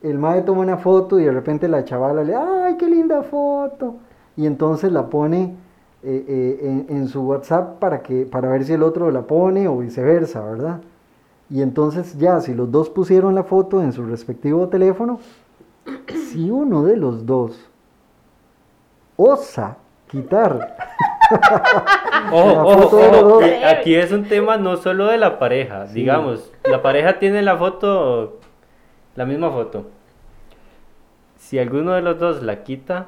[0.04, 3.96] el mae toma una foto y de repente la chavala le, ¡ay, qué linda foto!
[4.38, 5.56] Y entonces la pone
[6.04, 9.68] eh, eh, en, en su WhatsApp para, que, para ver si el otro la pone
[9.68, 10.82] o viceversa, ¿verdad?
[11.50, 15.20] Y entonces ya, si los dos pusieron la foto en su respectivo teléfono,
[16.32, 17.70] si uno de los dos
[19.18, 20.76] osa quitar
[22.32, 27.42] Ojo, que aquí es un tema no solo de la pareja, digamos, la pareja tiene
[27.42, 28.40] la foto,
[29.16, 29.88] la misma foto.
[31.38, 33.08] Si alguno de los dos la quita,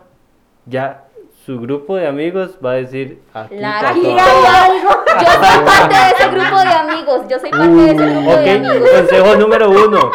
[0.66, 1.06] ya
[1.46, 4.18] su grupo de amigos va a decir, aquí La pasó algo".
[4.20, 5.04] algo.
[5.20, 7.22] Yo soy parte de ese grupo de amigos.
[7.30, 8.90] Yo soy parte de ese grupo de amigos.
[8.92, 10.12] consejo número uno.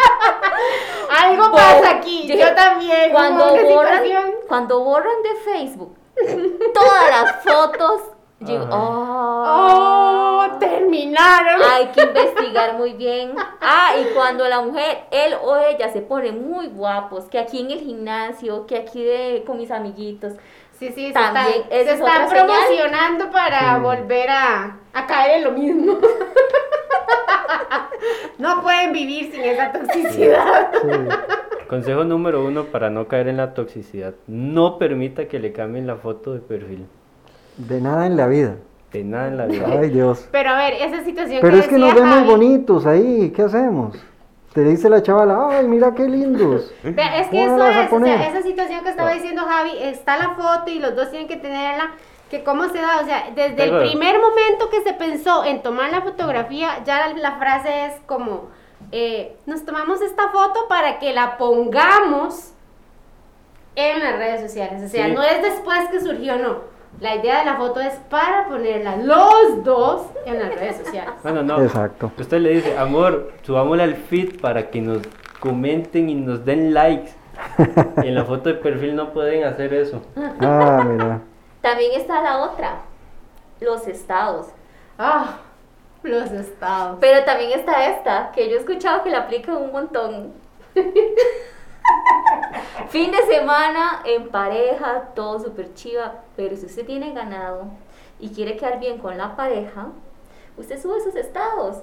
[1.22, 3.12] Algo Por- pasa aquí, yo, yo- también.
[3.12, 4.02] Cuando borran,
[4.48, 5.96] cuando borran de Facebook
[6.74, 8.00] todas las fotos,
[8.40, 11.60] yo, Oh, terminaron.
[11.72, 13.34] Hay que investigar muy bien.
[13.60, 17.70] Ah, y cuando la mujer, él o ella se pone muy guapos, que aquí en
[17.70, 20.34] el gimnasio, que aquí de, con mis amiguitos.
[20.78, 22.46] Sí, sí, se también está, esa se es está otra señal.
[22.46, 25.98] promocionando para volver a, a caer en lo mismo.
[28.38, 30.70] no pueden vivir sin esa toxicidad.
[31.68, 34.14] Consejo número uno para no caer en la toxicidad.
[34.26, 36.86] No permita que le cambien la foto de perfil.
[37.56, 38.56] de nada en la vida.
[38.92, 39.66] De nada en la vida.
[39.68, 40.28] Ay, Dios.
[40.30, 43.42] Pero a ver, esa situación Pero que es que nos vemos Javi, bonitos ahí, ¿qué
[43.42, 43.96] hacemos?
[44.52, 46.72] Te dice la chavala, ay, mira qué lindos.
[46.82, 46.94] Es
[47.28, 48.20] que ¿Cómo eso es, o sea, poner?
[48.22, 51.90] esa situación que estaba diciendo Javi, está la foto y los dos tienen que tenerla,
[52.30, 55.62] que cómo se da, o sea, desde Pero- el primer momento que se pensó en
[55.62, 58.48] tomar la fotografía, ya la, la frase es como,
[58.90, 62.52] eh, nos tomamos esta foto para que la pongamos
[63.76, 65.12] en las redes sociales, o sea, Sí.
[65.12, 66.77] no es después que surgió, no.
[67.00, 71.14] La idea de la foto es para ponerla los dos en las redes sociales.
[71.22, 71.62] Bueno, no.
[71.62, 72.10] Exacto.
[72.18, 75.02] Usted le dice, amor, subámosle al feed para que nos
[75.40, 77.12] comenten y nos den likes.
[78.02, 80.02] y en la foto de perfil no pueden hacer eso.
[80.40, 81.20] Ah, mira.
[81.60, 82.80] También está la otra,
[83.60, 84.48] los estados.
[84.98, 85.38] Ah,
[86.02, 86.98] los estados.
[87.00, 90.32] Pero también está esta, que yo he escuchado que la aplican un montón.
[92.88, 97.64] fin de semana en pareja, todo súper chiva, pero si usted tiene ganado
[98.18, 99.86] y quiere quedar bien con la pareja,
[100.56, 101.76] usted sube sus estados,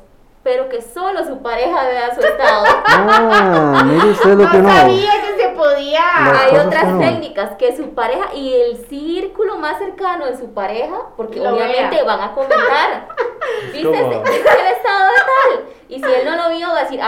[0.43, 2.65] pero que solo su pareja vea su estado.
[2.87, 4.69] Ah, mire usted lo que no.
[4.69, 5.99] sabía que se podía.
[6.31, 6.99] Las Hay otras que no.
[6.99, 11.95] técnicas que su pareja y el círculo más cercano de su pareja, porque Lo obviamente
[11.95, 12.03] vea.
[12.03, 13.07] van a comentar.
[13.73, 15.65] ¿Viste, el estado de tal?
[15.89, 16.99] Y si él no lo vio, va a decir,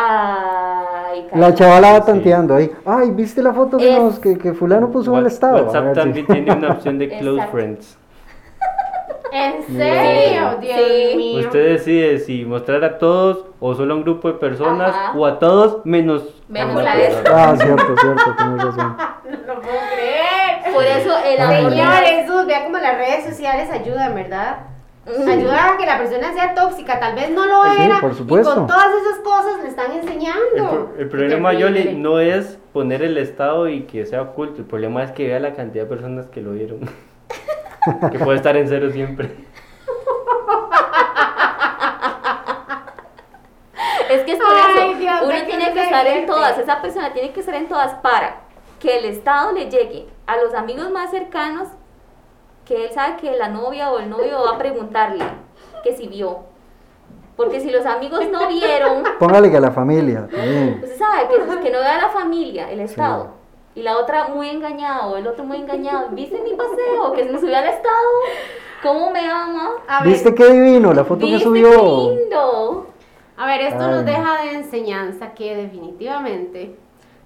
[1.09, 2.71] ay, La chavala va tanteando ahí.
[2.85, 5.57] Ay, ¿viste la foto que, Es- nos, que, que fulano puso en el What- estado?
[5.57, 7.51] A WhatsApp si- también tiene una opción de close Exacto.
[7.57, 7.97] friends.
[9.31, 10.57] ¿En serio?
[10.61, 11.17] Dios Sí.
[11.17, 11.39] mío.
[11.41, 15.13] Usted decide si mostrar a todos o solo a un grupo de personas Ajá.
[15.17, 16.91] o a todos menos, Menos a una.
[16.93, 18.97] Ah, cierto, cierto, tienes razón.
[19.27, 20.73] No lo puedo creer.
[20.73, 24.57] Por eso el Ay, amor Señor Jesús, vea cómo las redes sociales ayudan, ¿verdad?
[25.27, 27.99] Ayudan a que la persona sea tóxica, tal vez no lo Sí, era.
[28.01, 28.51] por supuesto.
[28.51, 30.69] Y con todas esas cosas le están El, enseñando.
[30.69, 31.83] pro- el problema, Terrible.
[31.83, 34.59] Yoli, no es poner el estado y que sea oculto.
[34.61, 36.79] El problema es que vea la cantidad de personas que lo vieron.
[38.11, 39.31] que puede estar en cero siempre.
[44.09, 44.99] Es que es por Ay, eso.
[44.99, 46.57] Dios, Uno ¿de qué tiene que estar en todas.
[46.57, 48.37] Esa persona tiene que estar en todas para
[48.79, 51.67] que el Estado le llegue a los amigos más cercanos.
[52.67, 55.23] Que él sabe que la novia o el novio va a preguntarle
[55.83, 56.39] que si vio.
[57.35, 60.81] Porque si los amigos no vieron, Póngale que a la familia, también.
[60.83, 63.29] usted sabe que, que no vea la familia, el Estado.
[63.75, 66.09] Y la otra muy engañada o el otro muy engañado.
[66.09, 67.13] ¿Viste mi paseo?
[67.13, 68.09] Que me subió al Estado.
[68.81, 69.69] ¿Cómo me ama?
[69.87, 71.69] A ver, ¿Viste qué divino la foto que ¿Viste subió?
[71.71, 72.87] qué lindo?
[73.37, 73.91] A ver, esto Ay.
[73.91, 76.75] nos deja de enseñanza que definitivamente,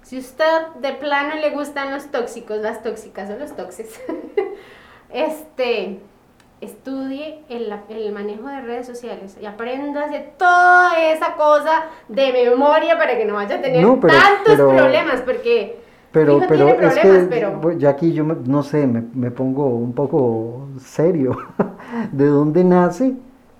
[0.02, 3.98] si usted de plano le gustan los tóxicos, las tóxicas o los toxes,
[5.12, 6.00] este,
[6.60, 12.32] estudie el, el manejo de redes sociales y aprenda a hacer toda esa cosa de
[12.50, 15.80] memoria para que no vaya a tener No, pero- tantos pero- problemas, porque
[16.12, 17.28] Pero, pero tiene es que problemas,
[17.60, 21.36] pero- ya aquí yo me- no sé, me, me pongo un poco serio.
[22.12, 23.14] ¿De dónde nace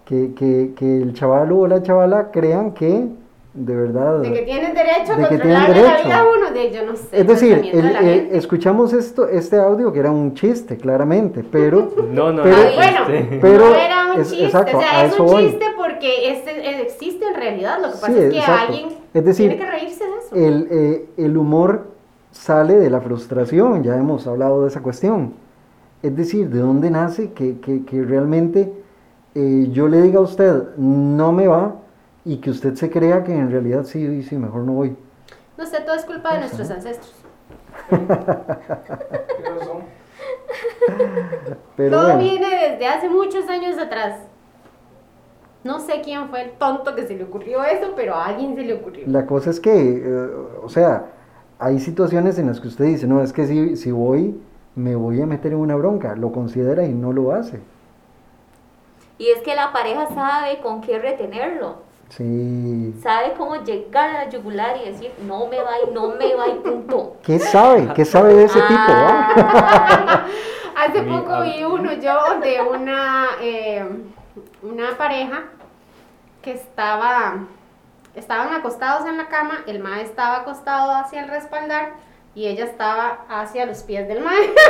[0.05, 3.07] que, que, que el chaval o la chavala crean que
[3.55, 4.21] de verdad...
[4.21, 6.09] de que tienen derecho a de que controlarle tienen la derecho.
[6.09, 7.21] vida a uno, de yo no sé.
[7.21, 11.91] Es decir, el- el- escuchamos esto, este audio que era un chiste, claramente, pero...
[12.12, 15.19] No, no, pero, no, bueno, pero no era un es- chiste, exacto, o sea, es
[15.21, 15.45] un voy.
[15.49, 18.73] chiste porque este, existe en realidad, lo que pasa Sí, es que exacto.
[18.73, 20.35] alguien Es decir, tiene que reírse de eso.
[20.35, 21.88] el, eh, el humor
[22.31, 25.35] sale de la frustración, ya hemos hablado de esa cuestión.
[26.03, 28.73] Es decir, ¿de dónde nace que, que- que realmente
[29.35, 31.75] eh, yo le diga a usted, no me va,
[32.24, 34.96] y que usted se crea que en realidad sí, sí, mejor no voy?
[35.58, 37.12] No sé, todo es culpa de nuestros ancestros.
[41.76, 44.20] Pero todo bueno, viene desde hace muchos años atrás.
[45.64, 48.62] No sé quién fue el tonto que se le ocurrió eso, pero a alguien se
[48.62, 49.04] le ocurrió.
[49.06, 50.30] la cosa es que, eh,
[50.61, 51.06] o sea,
[51.61, 54.40] hay situaciones en las que usted dice, no, es que si, si voy,
[54.74, 57.61] me voy a meter en una bronca, lo considera y no lo hace.
[59.18, 61.76] Y es que la pareja sabe con qué retenerlo.
[62.16, 62.94] Sí.
[63.03, 66.46] Sabe cómo llegar a la yugular y decir, no me va y no me va
[66.48, 67.16] y punto.
[67.22, 67.88] ¿Qué sabe?
[67.94, 68.83] ¿Qué sabe de ese tipo?
[68.88, 70.27] ah?
[70.77, 73.88] Hace Mi- poco vi uno yo de una, eh,
[74.62, 75.44] una pareja
[76.42, 77.37] que estaba,
[78.14, 81.94] estaban acostados en la cama, el mae estaba acostado hacia el respaldar
[82.35, 84.53] y ella estaba hacia los pies del mae.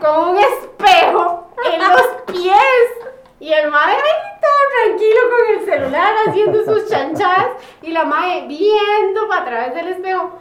[0.00, 2.54] Con un espejo en los pies.
[3.40, 7.48] Y el mae ahí todo tranquilo con el celular haciendo sus chanchadas
[7.82, 10.38] y la mae viendo para través del espejo.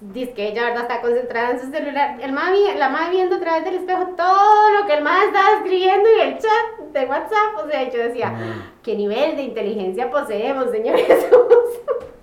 [0.00, 2.16] Dice que ella verdad está concentrada en su celular.
[2.22, 5.56] El mae la madre viendo a través del espejo todo lo que el mae estaba
[5.56, 7.56] escribiendo en el chat de WhatsApp.
[7.62, 8.34] O sea, yo decía,
[8.82, 11.30] ¿qué nivel de inteligencia poseemos, señor Jesús?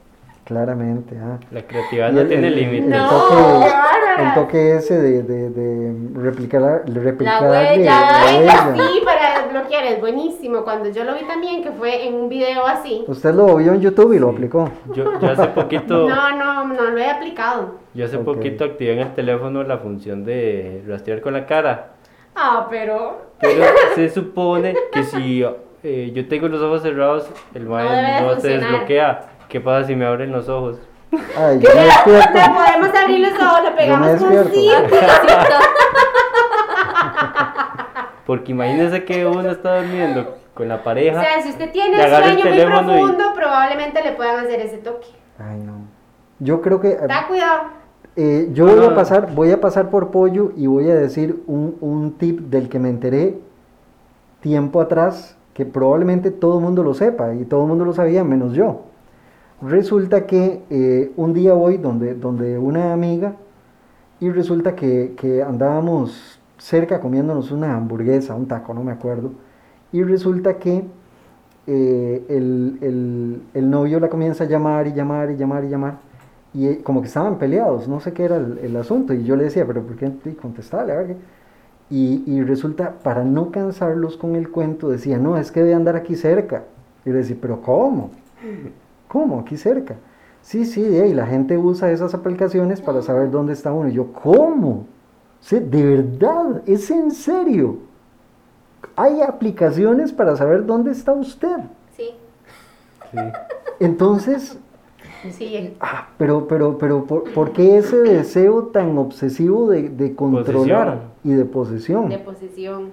[0.48, 1.38] Claramente, ah.
[1.52, 2.48] La creatividad Y no el- tiene.
[2.78, 3.68] El, No, toque,
[4.24, 8.76] el toque ese de, de, de replicar, replicar La huella, la Ay, huella.
[8.76, 10.64] sí, para desbloquear, es buenísimo.
[10.64, 13.04] Cuando yo lo vi también, que fue en un video así.
[13.08, 14.70] Usted lo vio en YouTube y lo aplicó.
[14.94, 17.76] Yo, yo hace poquito, No, no, no lo he aplicado.
[17.94, 21.90] yo hace poquito activé en el teléfono la función de rastrear con la cara.
[22.36, 23.22] Ah, pero.
[23.42, 25.44] Pero se supone que si
[25.84, 29.32] eh, yo tengo los ojos cerrados, el de no, se desbloquea.
[29.50, 30.78] ¿Qué pasa si me abren los ojos?
[31.38, 32.34] Ay, yo me despierto.
[32.34, 34.96] Le podemos abrir los ojos, le pegamos con despierto.
[34.96, 35.60] cinta.
[38.26, 41.22] Porque imagínese que uno está durmiendo con la O pareja.
[41.22, 44.12] sea, si usted tiene le el agarra el sueño muy teléfono y- profundo, probablemente le
[44.14, 45.08] puedan hacer ese toque.
[45.40, 45.74] Ay, no.
[46.40, 46.96] Yo creo que...
[46.96, 47.62] Da cuidado.
[48.18, 48.92] eh, yo voy Ah.
[48.92, 52.68] a pasar, voy a pasar por pollo y voy a decir un, un tip del
[52.68, 53.38] que me enteré
[54.42, 58.24] tiempo atrás, que probablemente todo el mundo lo sepa y todo el mundo lo sabía,
[58.26, 58.82] menos yo.
[59.62, 63.34] Resulta que eh, un día voy donde, donde una amiga
[64.20, 69.32] y resulta que, que andábamos cerca comiéndonos una hamburguesa, un taco, no me acuerdo.
[69.92, 70.84] Y resulta que
[71.68, 72.80] eh, el,
[73.54, 76.00] el- novio la comienza a llamar y llamar y llamar y llamar.
[76.54, 79.14] Y eh, como que estaban peleados, no sé qué era el, el asunto.
[79.14, 80.94] Y yo le decía, pero ¿por qué contestarle?
[80.94, 81.18] A ver qué".
[81.92, 85.96] Y, y resulta, para no cansarlos con el cuento, decía, no, es que debe andar
[85.98, 86.66] aquí cerca.
[87.06, 88.12] Y le decía, pero ¿cómo?
[89.08, 89.40] ¿Cómo?
[89.40, 89.96] Aquí cerca.
[90.42, 93.90] Sí, sí, y la gente usa esas aplicaciones para saber dónde está uno.
[93.90, 94.86] Y yo, ¿cómo?
[95.42, 97.80] Sí, de verdad, es en serio.
[98.96, 101.58] hay aplicaciones para saber dónde está usted.
[101.96, 102.12] Sí.
[103.80, 104.58] Entonces,
[105.32, 105.76] Sí.
[105.82, 111.12] ah, pero, pero, pero, ¿por, por qué ese deseo tan obsesivo de, de controlar Posesión.
[111.24, 112.10] y de posesión?
[112.10, 112.92] de posesión.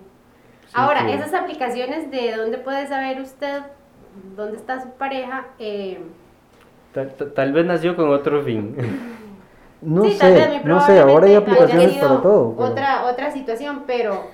[0.73, 3.63] Ahora, que- esas aplicaciones de dónde puede saber usted
[4.37, 5.99] dónde está su pareja, eh,
[6.93, 8.77] Tal, tal- vez nació con otro fin.
[9.83, 12.55] No sí, vez sé, no sé, ahora hay aplicaciones para todo.
[12.57, 14.29] pero- Otra, otra situación, pero,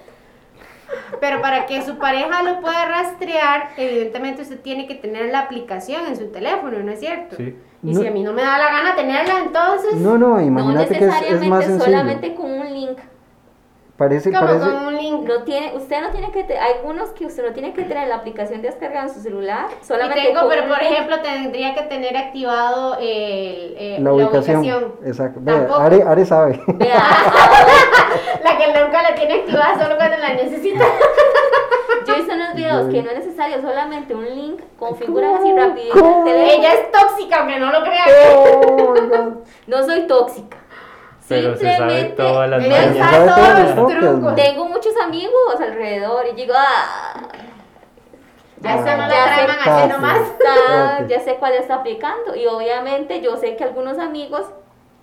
[1.20, 6.06] pero para que su pareja lo pueda rastrear, evidentemente usted tiene que tener la aplicación
[6.06, 7.34] en su teléfono, ¿no es cierto?
[7.36, 7.56] Sí.
[7.82, 9.94] Y No- si a mí no me da la gana tenerla, entonces...
[9.96, 11.84] No, no, No imagínate que es, es más sencillo.
[11.84, 12.98] solamente con un link.
[14.00, 15.28] Parece, Como parece, con un link.
[15.28, 18.08] No tiene, usted no tiene que, te- hay algunos que usted no tiene que tener
[18.08, 20.90] la aplicación descargada en su celular, Y solamente tengo, pero por link.
[20.92, 23.04] ejemplo, tendría que tener activado el,
[23.76, 24.94] eh, la ubicación.
[25.04, 25.40] Exacto.
[25.42, 25.68] Vea.
[25.78, 26.58] Are, Are sabe.
[28.42, 30.82] La que nunca la tiene activada solo cuando la necesita.
[32.06, 36.24] Yo hice unos videos que no es necesario solamente un link, configuran así rapidito el
[36.24, 36.52] teléfono.
[36.58, 38.08] Ella es tóxica, aunque no lo crean.
[38.34, 38.94] Oh,
[39.66, 40.56] No soy tóxica.
[41.30, 44.34] Pero se sabe Simplemente todas las me sabe todos todos los trucos.
[44.34, 47.28] Tengo muchos amigos alrededor y digo, ah,
[48.60, 50.20] Ya esa no la traman así nomás.
[50.20, 52.34] está- ya sé cuál está aplicando.
[52.36, 54.42] Y obviamente yo sé que algunos amigos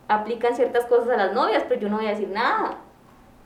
[0.10, 2.76] aplican ciertas cosas a las novias, pero yo no voy a decir nada.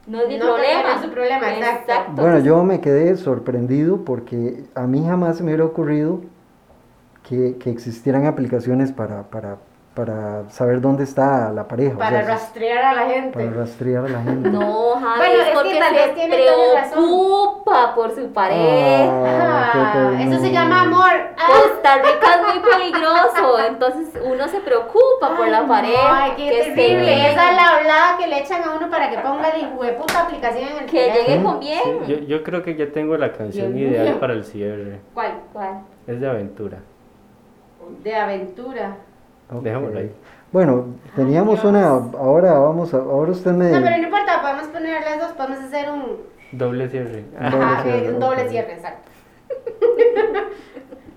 [0.07, 0.81] No es mi No, problema.
[0.83, 2.11] no es su problema, exacto.
[2.13, 6.21] Bueno, yo me quedé sorprendido porque a mí jamás se me hubiera ocurrido
[7.29, 9.57] que, que existieran aplicaciones para, para,
[9.93, 11.95] para saber dónde está la pareja.
[11.95, 13.37] o Para sea, rastrear a la gente.
[13.37, 14.49] para rastrear a la gente.
[14.49, 16.91] No, Javi, Bueno, es es que porque tal se vez tiene toda razón.
[17.03, 19.03] preocupa por su pareja.
[19.11, 21.11] Ah, Ah, eso se llama amor.
[21.35, 26.23] Costa Rica es muy peligroso, entonces uno se preocupa por la Ay, pareja.
[26.23, 27.31] Ay, qué que terrible.
[27.31, 30.69] Esa es la hablada que le echan a uno para que ponga la hijueputa aplicación
[30.69, 31.49] en el Que llegue teléfono.
[31.51, 31.81] con bien.
[31.83, 34.19] Sí, yo, yo creo que ya tengo la canción Dios ideal mío.
[34.21, 35.01] para el cierre.
[35.13, 35.33] ¿Cuál?
[35.51, 35.81] ¿Cuál?
[36.07, 36.77] Es de aventura.
[38.03, 38.95] De aventura.
[39.51, 39.63] Ok.
[39.63, 40.11] Dejémoslo ahí.
[40.51, 40.85] Bueno,
[41.15, 43.71] teníamos una, ahora vamos a, ahora usted me...
[43.71, 47.23] No, pero no importa, podemos poner las dos, podemos hacer un, Doble cierre.
[47.31, 49.09] Doble ajá, cierre, un doble cierre, exacto.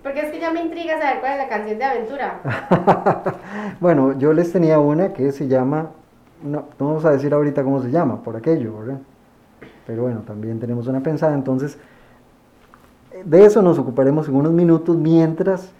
[0.03, 2.41] Porque es que ya me intriga saber cuál es la canción de aventura.
[3.81, 5.91] bueno, yo les tenía una que se llama,
[6.43, 8.99] no, no vamos a decir ahorita cómo se llama, por aquello, ¿verdad?
[9.87, 11.79] Pero bueno, también tenemos una pensada, entonces
[13.25, 15.73] de eso nos ocuparemos en unos minutos mientras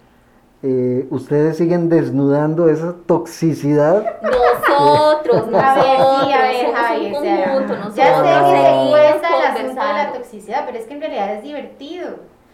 [0.67, 4.19] eh, ustedes siguen desnudando esa toxicidad.
[4.23, 8.07] Nosotros, nosotros, A ver, sí, a ver, somos Javi, un o sea, conjunto, nosotros Ya
[8.07, 11.43] sé que se cuesta el asunto de la toxicidad, pero es que en realidad es
[11.43, 12.09] divertido.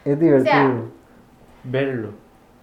[0.05, 0.85] Es divertido
[1.62, 2.09] Verlo.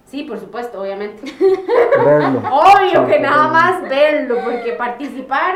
[0.04, 1.22] Sí, por supuesto, obviamente.
[2.06, 2.42] verlo.
[2.52, 5.56] Obvio que nada más verlo, porque participar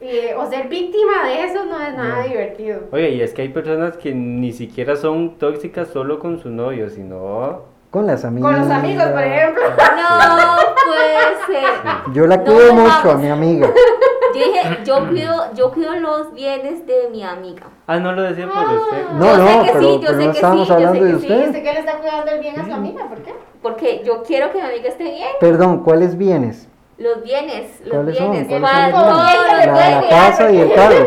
[0.00, 2.84] eh, o ser víctima de eso no es nada divertido.
[2.90, 6.88] Oye, y es que hay personas que ni siquiera son tóxicas solo con su novio,
[6.88, 8.52] sino Con las amigas.
[8.52, 9.62] Con los amigos, por ejemplo.
[9.70, 12.12] No puede ser.
[12.12, 13.70] Yo la cuido mucho a mi amiga.
[14.34, 17.62] Yo dije, yo cuido, yo cuido los bienes de mi amiga.
[17.86, 19.08] Ah, no lo decía por usted.
[19.14, 20.76] No, Yo sé no, que pero, sí, yo pero sé no que estábamos sí, yo
[20.78, 21.46] sé hablando que de sí, usted.
[21.46, 23.08] ¿Usted que le está cuidando el bien a su amiga?
[23.08, 23.34] ¿Por qué?
[23.62, 25.28] Porque yo quiero que mi amiga esté bien.
[25.40, 26.68] Perdón, ¿cuáles bienes?
[26.98, 28.30] Los bienes, los ¿Cuáles son?
[28.30, 28.60] bienes.
[28.60, 29.66] ¿Cuáles son los bienes?
[29.68, 31.06] La, casa y el carro.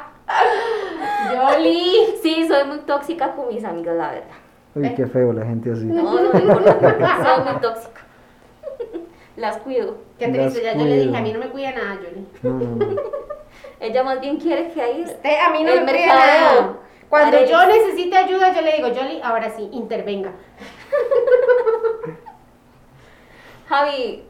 [1.48, 2.06] Yoli.
[2.22, 4.28] Sí, soy muy tóxica con mis amigas, la verdad.
[4.74, 5.84] Uy, qué feo la gente así.
[5.84, 7.24] No, no me importa.
[7.24, 8.00] Soy muy tóxica.
[9.36, 9.96] Las cuido.
[10.18, 12.26] Qué triste, ya yo le dije, a mí no me cuida nada, Yoli.
[12.42, 13.00] No, no, no.
[13.80, 15.02] Ella más bien quiere que ahí.
[15.02, 16.76] Usted a mí no me cuida nada.
[17.08, 20.32] Cuando yo necesite ayuda, yo le digo, Yoli, ahora sí, intervenga.
[23.68, 24.24] Javi,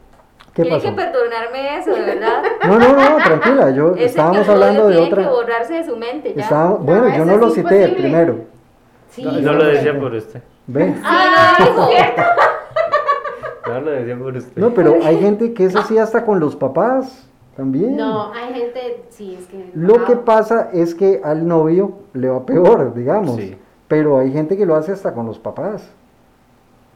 [0.53, 0.83] tiene pasó?
[0.89, 2.43] que perdonarme eso, de verdad.
[2.67, 3.69] No, no, no, tranquila.
[3.71, 5.23] Yo Ese estábamos hablando de tiene otra.
[5.23, 6.43] que borrarse de su mente ya.
[6.43, 8.01] Estábamos- bueno, yo no lo cité imposible.
[8.01, 8.35] primero.
[9.09, 10.41] Sí, No, no lo decía por usted.
[11.03, 12.21] Ah, es cierto.
[13.67, 14.51] No lo decía por usted.
[14.61, 17.95] No, pero hay gente que es así hasta con los papás también.
[17.95, 19.69] No, hay gente, sí, es que...
[19.75, 23.35] Lo que pasa es que al novio le va peor, digamos.
[23.37, 23.55] Sí.
[23.87, 25.89] Pero hay gente que lo hace hasta con los papás.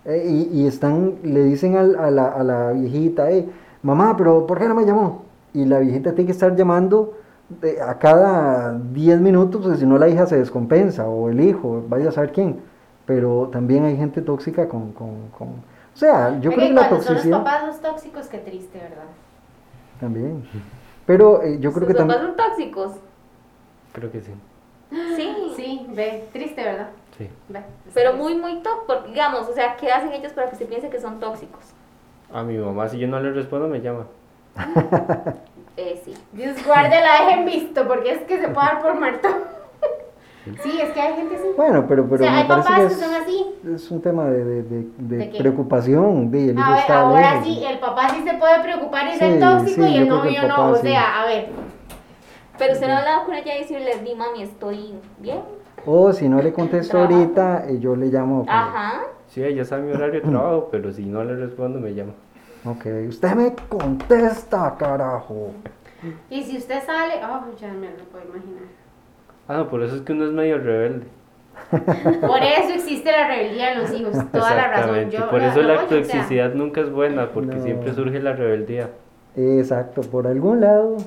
[0.06, 3.48] Eh, y, y están, le dicen al- a, la, a la viejita, eh,
[3.84, 5.24] mamá, pero ¿por qué no me llamó?
[5.54, 7.14] Y la viejita tiene que estar llamando
[7.62, 11.84] de- a cada 10 minutos, porque si no la hija se descompensa, o el hijo,
[11.90, 12.60] vaya a saber quién.
[13.06, 14.92] Pero también hay gente tóxica con...
[14.94, 17.38] con, con- o sea, yo creo que la cuando son los toxicidad...
[17.40, 19.06] papás los tóxicos, qué triste, ¿verdad?
[20.00, 20.44] También.
[21.06, 22.36] Pero eh, yo creo ¿Sus que papás también...
[22.38, 22.92] son tóxicos?
[23.94, 24.32] Creo que sí.
[25.16, 25.30] Sí.
[25.56, 26.90] Sí, ve, triste, ¿verdad?
[27.18, 27.30] Sí.
[27.94, 29.06] Pero muy, muy tóxicos.
[29.08, 31.62] Digamos, o sea, ¿qué hacen ellos para que se piense que son tóxicos?
[32.34, 34.06] A mi mamá, si yo no le respondo, me llama.
[35.78, 36.14] Eh, sí.
[36.32, 39.28] Dios guarde la dejen visto, porque es que se puede dar por muerto.
[40.62, 41.48] Sí, es que hay gente así.
[41.58, 43.46] Bueno, pero, pero o sea, me hay parece papás que que es, son así.
[43.74, 45.38] es un tema de, de, de- de ¿De qué?
[45.40, 46.30] preocupación.
[46.30, 47.48] De, el hijo A ver, está ahora lejos.
[47.48, 50.48] sí, el papá sí se puede preocupar y Sí, ser tóxico sí, y el novio
[50.48, 50.70] no.
[50.70, 50.84] O sí.
[50.84, 51.50] sea, a ver.
[52.60, 55.42] Pero usted no ha hablado con ella y decirle, di mami, estoy bien.
[55.86, 57.14] O si no le contesto Trabajo.
[57.16, 58.46] ahorita, eh, yo le llamo.
[58.48, 59.02] Ajá.
[59.28, 62.14] Sí, ella sabe mi horario de trabajo, pero si no le respondo, me llama.
[62.66, 65.52] Ok, usted me contesta, carajo.
[66.30, 68.64] Y si usted sale, oh, ya me lo puedo imaginar.
[69.48, 71.06] Ah, no, por eso es que uno es medio rebelde.
[71.72, 74.96] Por eso existe la rebeldía en los hijos, toda la razón.
[74.98, 75.18] Exactamente.
[75.18, 76.02] Yo, por eso la chequear.
[76.02, 77.64] toxicidad nunca es buena, porque No.
[77.64, 78.90] siempre surge la rebeldía.
[79.38, 80.98] Exacto, por algún lado,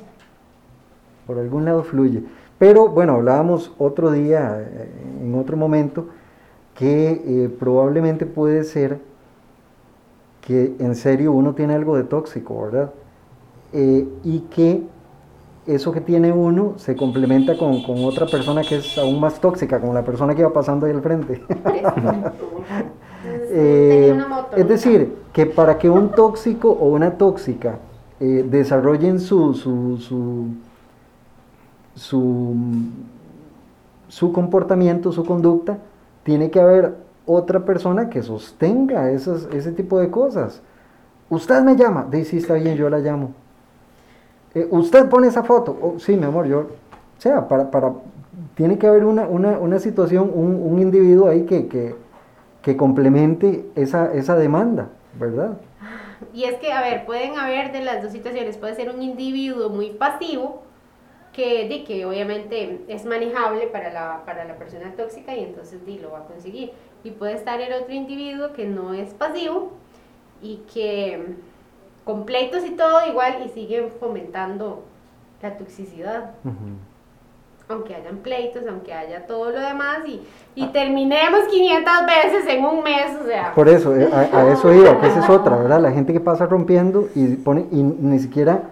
[1.26, 2.22] por algún lado fluye.
[2.59, 4.89] Pero bueno, hablábamos otro día, eh,
[5.23, 6.07] en otro momento,
[6.79, 9.01] que eh, probablemente puede ser
[10.41, 12.91] que en serio uno tiene algo de tóxico, ¿verdad?
[13.73, 14.83] Eh, y que
[15.67, 19.81] eso que tiene uno se complementa con, con otra persona que es aún más tóxica,
[19.81, 21.43] como la persona que iba pasando ahí al frente.
[23.51, 24.17] Eh,
[24.57, 27.79] es decir, que para que un tóxico o una tóxica
[28.21, 30.47] desarrollen su, su, su,
[31.99, 32.55] su,
[34.09, 35.79] su comportamiento, su conducta,
[36.23, 36.95] tiene que haber
[37.27, 40.63] otra persona que sostenga esas, ese tipo de cosas.
[41.29, 43.33] Usted me llama, dice, sí, está bien, yo la llamo.
[44.55, 47.93] Eh, usted pone esa foto, oh, sí, mi amor, yo, o sea, para, para,
[48.55, 51.95] tiene que haber una, una, una situación, un, un individuo ahí que, que,
[52.63, 54.89] que complemente esa, esa demanda,
[55.19, 55.59] ¿verdad?
[56.33, 58.57] Y es que, a ver, pueden haber de las dos situaciones.
[58.57, 60.63] Puede ser un individuo muy pasivo,
[61.33, 65.99] que, di, que obviamente es manejable para la, para la persona tóxica y entonces di,
[65.99, 66.72] lo va a conseguir.
[67.05, 69.72] Y puede estar el otro individuo que no es pasivo
[70.43, 71.37] y que
[72.05, 74.83] con pleitos y todo igual y siguen fomentando
[75.43, 76.31] la toxicidad.
[77.68, 80.22] Aunque hayan pleitos, aunque haya todo lo demás y,
[80.55, 83.53] y terminemos 500 veces en un mes, o sea.
[83.55, 85.81] Por eso, eh, a, a eso iba, que esa es otra, ¿verdad?
[85.81, 88.62] La gente que pasa rompiendo y, pone, y ni siquiera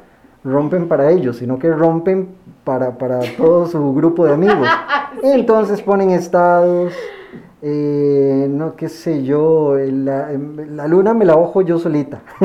[0.46, 2.28] rompen para ellos, sino que rompen
[2.64, 4.68] para, para todo su grupo de amigos.
[5.22, 6.92] Entonces ponen estados,
[7.62, 10.30] eh, no qué sé yo, la,
[10.70, 12.20] la luna me la ojo yo solita.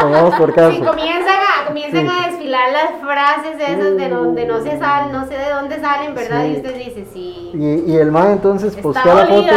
[0.00, 0.76] Pongamos por caso.
[0.76, 2.08] Sí, comienzan a, comienzan Sí.
[2.10, 6.14] a desfilar las frases esas de donde no se salen, no sé de dónde salen,
[6.14, 6.44] ¿verdad?
[6.44, 6.52] Sí.
[6.52, 7.50] Y usted dice, sí.
[7.54, 9.52] Y, y el man entonces postea la foto,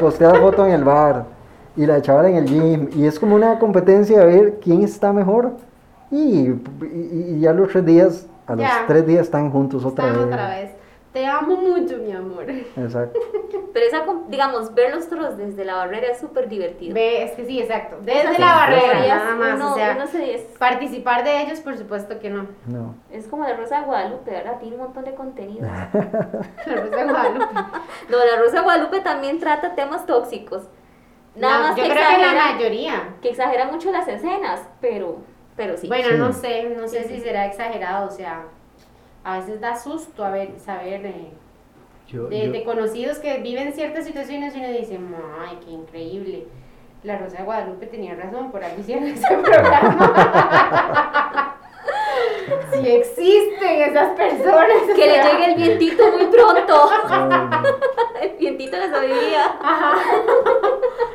[0.00, 1.24] postea la foto en el bar
[1.76, 5.12] y la chavala en el gym y es como una competencia a ver quién está
[5.12, 5.52] mejor
[6.18, 6.50] y,
[6.86, 8.84] y- y ya los tres días, a los Ya.
[8.86, 10.32] tres días están juntos otra Están vez.
[10.34, 10.70] otra vez.
[11.12, 12.44] Te amo mucho, mi amor.
[12.50, 13.20] Exacto.
[13.72, 16.92] Pero esa, digamos, ver los toros desde la barrera es súper divertido.
[16.94, 17.98] Ve, es que sí, exacto.
[18.02, 19.54] Desde la barrera, nada más.
[19.54, 22.46] uno- o sea, uno se- es, participar de ellos, por supuesto que no.
[22.66, 22.96] No.
[23.12, 24.58] es como la Rosa de Guadalupe, ¿verdad?
[24.58, 25.66] Tiene un montón de contenido.
[26.66, 27.44] La Rosa de Guadalupe.
[28.10, 30.64] No, la Rosa de Guadalupe también trata temas tóxicos.
[31.36, 32.94] Nada No, más yo que creo que la exagera- mayoría.
[33.22, 35.18] Que exagera mucho las escenas, pero,
[35.56, 35.86] pero sí.
[35.88, 36.16] Bueno, Sí.
[36.18, 37.20] no sé, no sé Sí, si sí.
[37.22, 38.44] será exagerado, o sea,
[39.24, 41.30] a veces da susto a ver, saber eh,
[42.08, 44.98] Yo, de, yo- de conocidos que viven ciertas situaciones y uno dice,
[45.40, 46.46] ay, qué increíble.
[47.02, 51.50] La Rosa de Guadalupe tenía razón, por algo hicieron ese programa.
[52.72, 54.68] Si existen esas personas.
[54.90, 56.90] o Que le llegue el vientito muy pronto.
[58.20, 59.44] El vientito de sabiduría.
[59.62, 59.94] Ajá.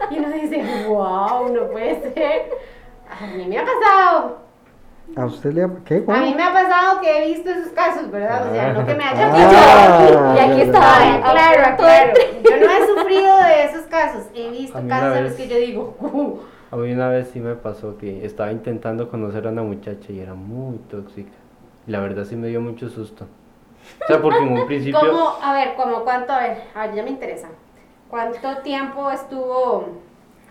[0.09, 2.49] Y uno dice, wow, no puede ser.
[3.21, 4.37] A mí me ha pasado.
[5.15, 5.69] ¿A usted le ha...
[5.85, 6.03] ¿Qué?
[6.07, 8.47] A mí me ha pasado que he visto esos casos, ¿verdad?
[8.47, 10.35] O sea, no que me hayan Ah, dicho.
[10.35, 10.97] Y aquí está.
[10.97, 12.13] Ay, claro, claro.
[12.43, 14.25] Yo no he sufrido de esos casos.
[14.35, 16.37] He visto casos en los que yo digo, "Uh".
[16.71, 20.19] A mí una vez sí me pasó que estaba intentando conocer a una muchacha y
[20.19, 21.31] era muy tóxica.
[21.87, 23.25] Y la verdad sí me dio mucho susto.
[24.03, 24.99] O sea, porque en un principio...
[24.99, 25.33] ¿Cómo?
[25.41, 26.31] A ver, ¿cómo cuánto?
[26.33, 27.47] A ver, a ver, ya me interesa.
[28.07, 29.87] ¿Cuánto tiempo estuvo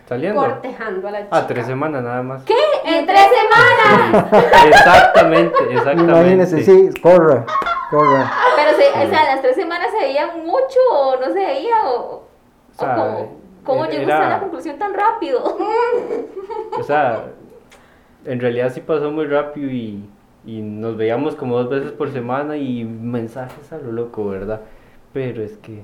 [0.09, 0.41] Saliendo.
[0.41, 1.29] cortejando a la chica?
[1.37, 2.43] Ah, tres semanas nada más.
[2.43, 2.55] ¿Qué?
[2.83, 4.33] ¿En tres semanas?
[4.67, 6.11] Exactamente, exactamente.
[6.11, 7.45] Imagínese, sí, corra,
[7.91, 8.31] corra.
[8.55, 11.99] Pero, se, o sea, las tres semanas se veían mucho o no se veía o,
[12.15, 12.23] o
[12.71, 15.43] sea, cómo, cómo era- llegó usted a la conclusión tan rápido.
[16.79, 17.25] O sea,
[18.25, 20.03] en realidad sí pasó muy rápido y,
[20.43, 24.61] y nos veíamos como dos veces por semana y mensajes a lo loco, ¿verdad?
[25.13, 25.83] Pero es que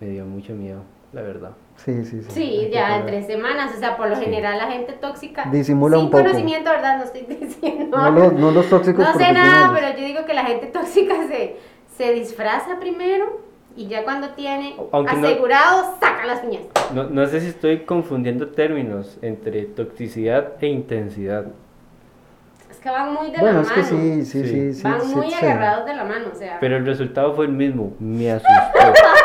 [0.00, 0.80] me dio mucho miedo,
[1.14, 1.52] la verdad.
[1.84, 2.30] Sí, sí, sí.
[2.30, 3.72] Sí, ya en tres semanas.
[3.74, 5.44] O sea, por lo general la gente tóxica.
[5.50, 6.22] Disimula sin un poco.
[6.24, 6.98] conocimiento, ¿verdad?
[6.98, 7.96] No estoy diciendo.
[7.96, 11.14] No los, no los tóxicos No sé nada, pero yo digo que la gente tóxica
[11.26, 11.56] se,
[11.96, 13.40] se disfraza primero
[13.74, 16.62] y ya cuando tiene Aunque no- asegurado, saca las uñas.
[16.94, 21.46] No, no sé si estoy confundiendo términos entre toxicidad e intensidad.
[22.70, 23.82] Es que van muy de Bueno, la es mano.
[23.82, 24.82] que sí, sí, sí, sí.
[24.82, 25.44] Van sí, muy sí.
[25.44, 26.58] agarrados de la mano, o sea.
[26.60, 27.92] Pero el resultado fue el mismo.
[27.98, 28.50] Me asustó.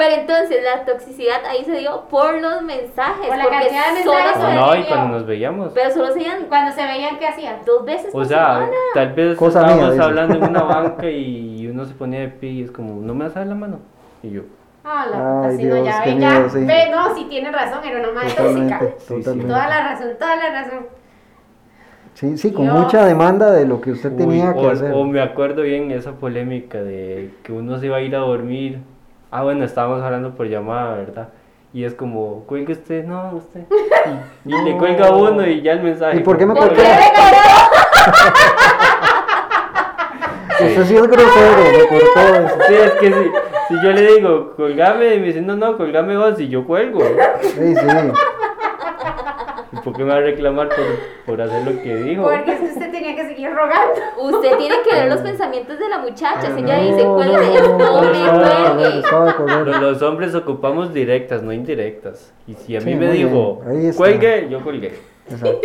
[0.00, 3.26] Pero entonces la toxicidad ahí se dio por los mensajes.
[3.28, 4.42] Por la porque cantidad de solo mensajes.
[4.50, 5.72] se no, y cuando nos veíamos.
[5.74, 7.56] Pero solo se veían Cuando se veían, ¿qué hacían?
[7.66, 8.72] dos veces O por sea, semana.
[8.94, 10.04] tal vez Cosa mía, estábamos dice.
[10.04, 13.24] hablando en una banca y uno se ponía de pie y es como, ¿no me
[13.26, 13.80] vas a dar la mano?
[14.22, 14.42] Y yo,
[14.82, 16.64] Ah, la Ay, no, ya ve, ya miedo, sí.
[16.64, 18.78] ve, no, sí tiene razón, era una madre tóxica.
[18.78, 19.46] Totalmente, totalmente.
[19.52, 20.86] Toda la razón, toda la razón.
[22.14, 22.78] Sí, sí, con Dios.
[22.78, 24.92] mucha demanda de lo que usted tenía Uy, que o, hacer.
[24.94, 28.80] o me acuerdo bien esa polémica de que uno se iba a ir a dormir.
[29.30, 31.28] Ah, bueno, estábamos hablando por llamada, ¿verdad?
[31.72, 33.60] Y es como, cuelgue usted, no, usted.
[34.44, 36.16] Y, y le cuelga a uno y ya el mensaje.
[36.16, 36.72] ¿Y por qué me colgó?
[40.60, 42.48] Usted sí es grosero, me cortó.
[42.66, 43.30] Sí, es que si,
[43.68, 47.00] si yo le digo, colgame, y me dice, no, no, colgame vos, y yo cuelgo.
[47.40, 47.86] Sí, sí.
[49.80, 50.84] ¿Y por qué me va a reclamar por,
[51.26, 52.22] por hacer lo que dijo?
[52.22, 54.00] Porque es que usted tenía que seguir rogando.
[54.18, 56.54] Usted tiene que ver los pensamientos de la muchacha.
[56.54, 58.02] Si ella No, dice, cuelgue, no,
[59.62, 59.80] me.
[59.80, 62.32] Los, hombres ocupamos directas, no indirectas.
[62.46, 63.62] Y si a mí Sí, me dijo,
[63.96, 64.92] cuelgue, yo colgué.
[65.30, 65.60] Exacto.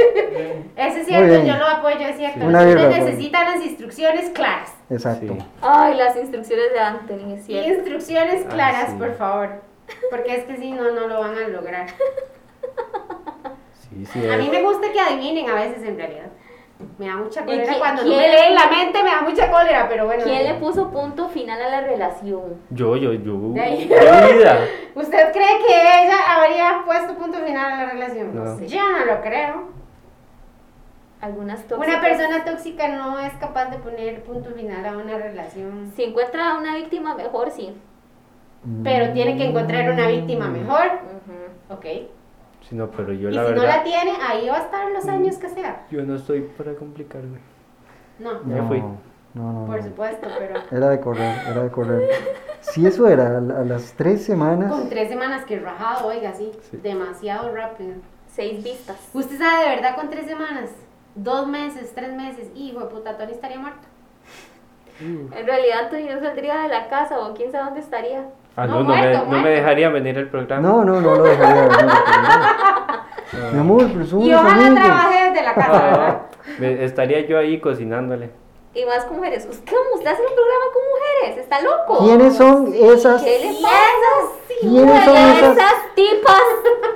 [0.75, 2.39] Ese es cierto, yo lo apoyo, es cierto.
[2.39, 2.53] Pues.
[2.53, 4.73] necesitan las instrucciones claras.
[4.89, 5.37] Exacto.
[5.61, 7.69] Ay, las instrucciones de Anthony, es cierto.
[7.73, 8.95] Instrucciones Ah, claras, sí.
[8.97, 9.49] por favor.
[10.09, 11.87] Porque es que si no, no lo van a lograr.
[13.95, 14.27] Sí, sí.
[14.29, 16.27] A mí me gusta que adivinen a veces en realidad.
[16.97, 19.49] Me da mucha cólera cuando no quién me le leen la mente, me da mucha
[19.49, 20.23] cólera, pero bueno.
[20.25, 22.59] ¿Quién le puso punto final a la relación?
[22.69, 23.53] Yo, yo, yo.
[23.53, 23.87] De ahí.
[23.87, 24.59] De vida.
[24.95, 28.35] ¿Usted cree que ella habría puesto punto final a la relación?
[28.35, 28.57] No.
[28.57, 28.67] sé.
[28.67, 29.69] Yo no lo creo.
[31.21, 31.87] Algunas tóxicas.
[31.87, 35.93] Una persona tóxica no es capaz de poner punto final a una relación.
[35.95, 37.73] Si encuentra una víctima mejor, sí.
[38.83, 40.99] Pero tiene que encontrar una víctima mejor.
[41.69, 41.85] Ok.
[42.69, 43.61] Sí, no, pero yo Y la si verdad.
[43.63, 45.85] no la tiene, ahí va a estar los años que sea.
[45.91, 47.37] Yo no estoy para complicarme.
[48.19, 48.79] No, Ya fui.
[48.79, 49.83] No, no, por no.
[49.83, 52.09] supuesto, pero Era de correr, era de correr.
[52.61, 56.33] Si eso era a, la- a las tres semanas, con tres semanas que rajado, oiga,
[56.33, 56.51] sí,
[56.81, 57.95] demasiado rápido.
[58.27, 58.97] Seis vistas.
[59.13, 60.69] ¿Usted sabe de verdad con tres semanas?
[61.15, 63.87] Dos meses, tres meses, hijo de puta, Tony estaría muerto.
[64.99, 68.25] En realidad, Anthony no saldría de la casa o quién sabe dónde estaría.
[68.57, 69.49] Ah, No, no, no, me, muerto, no me muerto.
[69.49, 70.67] dejaría venir el programa.
[70.67, 71.75] no, no, no lo dejaría venir.
[73.31, 76.17] pero- Mi amor, pero somos Y ojalá trabaje desde la casa, ¿verdad?
[76.21, 78.29] Ah, me- estaría yo ahí cocinándole.
[78.73, 79.47] Y más con mujeres.
[79.49, 81.37] ¿Usted, ¿Cómo usted hace un programa con mujeres?
[81.43, 82.05] ¿Está loco?
[82.05, 84.33] ¿Quiénes son esas, ¿Qué le pasa?
[84.61, 85.15] ¿Quiénes son
[85.51, 85.73] esas?
[85.95, 86.41] tipas?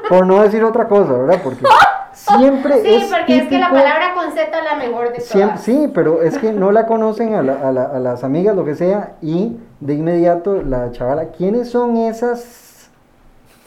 [0.10, 1.40] por no decir otra cosa, verdad?
[1.44, 1.64] Porque
[2.20, 5.48] siempre Sí, es porque es que la palabra con Z es la mejor de Siempre,
[5.50, 5.64] todas.
[5.64, 8.66] sí, pero es que no la conocen a, la- a la- a las amigas, lo
[8.66, 12.90] que sea, y de inmediato la chavala, ¿quiénes son esas?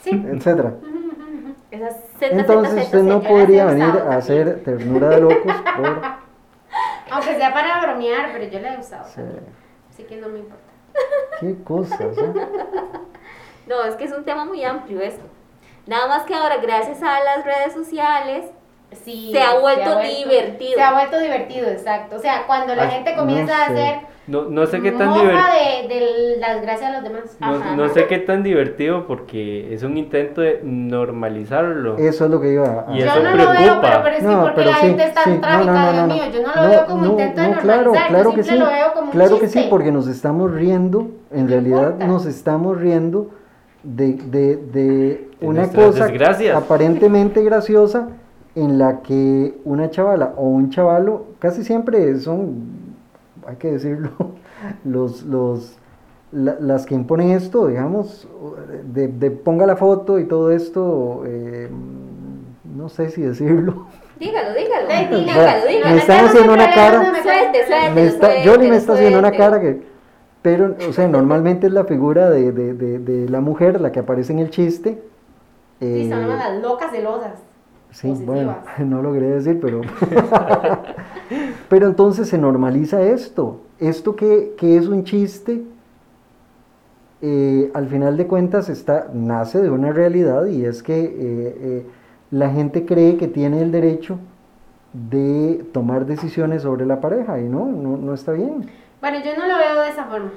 [0.05, 0.73] Etcétera.
[1.71, 3.29] Esas Z, Entonces Z, usted Z, no Z.
[3.29, 6.01] podría venir a hacer ternura de locos por...
[7.11, 9.05] Aunque sea para bromear, pero yo la he usado.
[9.07, 9.15] Sí.
[9.15, 9.43] también.
[9.89, 10.63] Así que no me importa.
[11.39, 12.33] Qué cosas, ¿eh?
[13.67, 15.23] No, es que es un tema muy amplio esto.
[15.87, 18.45] Nada más que ahora, gracias a las redes sociales,
[19.03, 20.73] Sí, se ha vuelto vuelto- divertido.
[20.75, 22.15] Se ha vuelto divertido, exacto.
[22.17, 23.73] O sea, cuando la Ay, gente comienza no a sé.
[23.73, 25.43] hacer No, no sé qué tan divertido.
[25.81, 27.37] de, de las gracias a los demás.
[27.39, 31.97] No, no sé qué tan divertido porque es un intento de normalizarlo.
[31.97, 32.93] Eso es lo que iba a...
[32.93, 33.81] Y Yo eso no lo veo, preocupa.
[33.81, 35.91] pero, pero es que No, porque la sí, gente es tan sí, trágica, no, no,
[35.93, 36.23] Dios no, mío.
[36.31, 38.43] Yo no lo no, veo como no, intento de no, normalizar, claro, claro yo que
[38.43, 42.25] sí, lo veo como un claro que sí, porque nos estamos riendo, en realidad nos
[42.27, 43.29] estamos riendo
[43.83, 46.55] de, de, de una cosa desgracias.
[46.55, 48.07] aparentemente graciosa
[48.55, 52.63] en la que una chavala o un chavalo, casi siempre son,
[53.47, 54.11] hay que decirlo,
[54.85, 55.77] los, los,
[56.31, 58.27] la- las que imponen esto, digamos,
[58.93, 61.69] de, de ponga la foto y todo esto, eh,
[62.75, 63.87] no sé si decirlo.
[64.19, 65.17] Dígalo, dígalo.
[65.17, 67.03] Dígalo, me están haciendo en una cara.
[67.23, 67.89] Suelte, suelte.
[67.93, 69.81] Me está, suelte, Yoli me está haciendo una cara que,
[70.43, 74.01] pero, o sea, normalmente es la figura de, de, de, de la mujer la que
[74.01, 75.01] aparece en el chiste.
[75.79, 77.41] Sí, son eh, las locas celosas.
[77.91, 78.27] Sí, positivas.
[78.27, 78.57] bueno,
[78.97, 79.81] no lo quería decir, pero...
[81.69, 83.61] pero entonces se normaliza esto.
[83.79, 85.63] Esto que, que es un chiste,
[87.21, 91.85] eh, al final de cuentas está, nace de una realidad y es que eh,
[92.31, 94.17] la gente cree que tiene el derecho
[94.91, 98.65] de tomar decisiones sobre la pareja y no, no, no está bien.
[99.03, 100.31] Bueno, yo no lo veo de esa forma.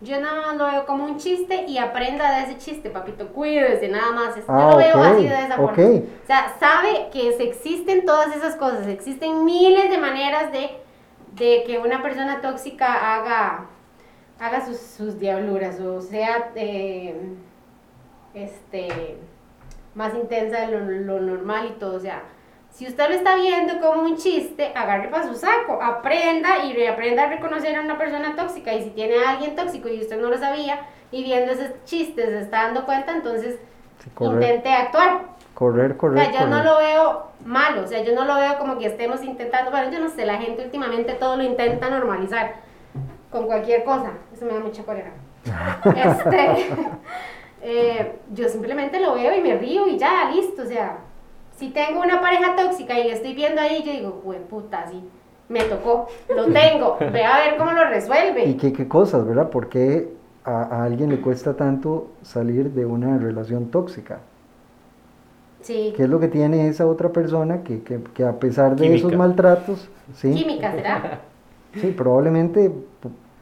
[0.00, 3.26] Yo nada más lo veo como un chiste y aprenda de ese chiste, papito.
[3.32, 4.36] Cuídese, nada más.
[4.36, 5.74] Yo Ah, lo veo así de esa ok.
[5.74, 5.98] forma.
[6.22, 8.86] O sea, sabe que existen todas esas cosas.
[8.86, 10.70] Existen miles de maneras de,
[11.32, 13.66] de que una persona tóxica haga,
[14.38, 17.34] haga sus, sus diabluras o sea eh,
[18.34, 19.16] este,
[19.96, 21.96] más intensa de lo, lo normal y todo.
[21.96, 22.22] O sea,
[22.76, 27.22] Si usted lo está viendo como un chiste, agarre para su saco, aprenda y reaprenda
[27.22, 28.74] a reconocer a una persona tóxica.
[28.74, 32.26] Y si tiene a alguien tóxico y usted no lo sabía y viendo esos chistes
[32.26, 33.58] se está dando cuenta, entonces
[34.12, 34.42] correr.
[34.42, 35.22] intente actuar.
[35.54, 36.26] Correr, O correr.
[36.26, 39.24] sea, yo no lo veo malo, o sea, yo no lo veo como que estemos
[39.24, 42.56] intentando, bueno, yo no sé, la gente últimamente todo lo intenta normalizar
[43.30, 45.12] con cualquier cosa, eso me da mucha cólera.
[45.96, 46.74] Este,
[47.62, 50.98] eh, yo simplemente lo veo y me río y ya, listo, o sea,
[51.58, 55.02] si tengo una pareja tóxica y estoy viendo ahí, yo digo, buen puta, sí,
[55.48, 58.44] me tocó, lo tengo, ve a ver cómo lo resuelve.
[58.46, 59.50] ¿Y qué, qué cosas, verdad?
[59.50, 60.08] ¿Por qué
[60.44, 64.20] a, a alguien le cuesta tanto salir de una relación tóxica?
[65.60, 68.94] Sí, ¿Qué es lo que tiene esa otra persona que, que- que a pesar de
[68.94, 71.20] esos maltratos, sí, química, ¿será?
[71.74, 72.72] sí, probablemente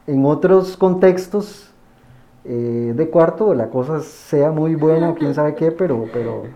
[0.07, 1.71] en otros contextos
[2.45, 6.49] eh, de cuarto la cosa sea muy buena quién sabe qué, pero, pero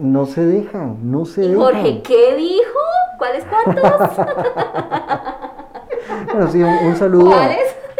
[0.00, 1.62] no se dejan, no se ¿Y dejan.
[1.62, 2.78] Jorge qué dijo?
[3.18, 4.26] ¿Cuáles cuantos?
[6.26, 7.32] Bueno, sí, un, un saludo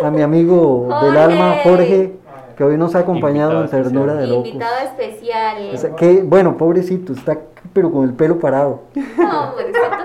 [0.03, 2.17] a, mi amigo del alma, Jorge,
[2.57, 4.47] que hoy nos ha acompañado Invitado en Ternura de Locos.
[4.49, 5.71] Invitado especial.
[5.73, 7.39] O sea, que, bueno, pobrecito, está
[7.73, 8.83] pero con el pelo parado.
[9.17, 9.97] No, hombre, siento,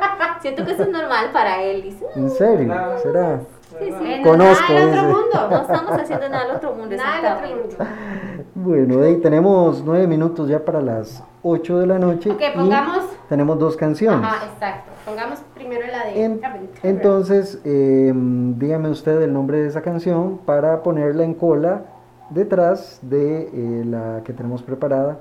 [0.41, 1.83] siento que eso es normal para él.
[1.83, 2.73] Dice, ¿En serio?
[3.03, 3.41] ¿Será?
[3.79, 4.21] Sí, sí.
[4.23, 5.47] Conozco Nada del otro mundo.
[5.49, 8.45] No estamos haciendo nada al otro mundo, Nada del otro exactamente.
[8.55, 12.31] Bueno, ahí tenemos nueve minutos ya para las 8 de la noche.
[12.31, 14.25] Ok, y pongamos- tenemos dos canciones.
[14.27, 14.91] Ajá, exacto.
[15.05, 16.79] Pongamos primero la de En- Aventura.
[16.83, 21.83] entonces, eh, dígame usted el nombre de esa canción para ponerla en cola
[22.29, 25.17] detrás de eh, la que tenemos preparada.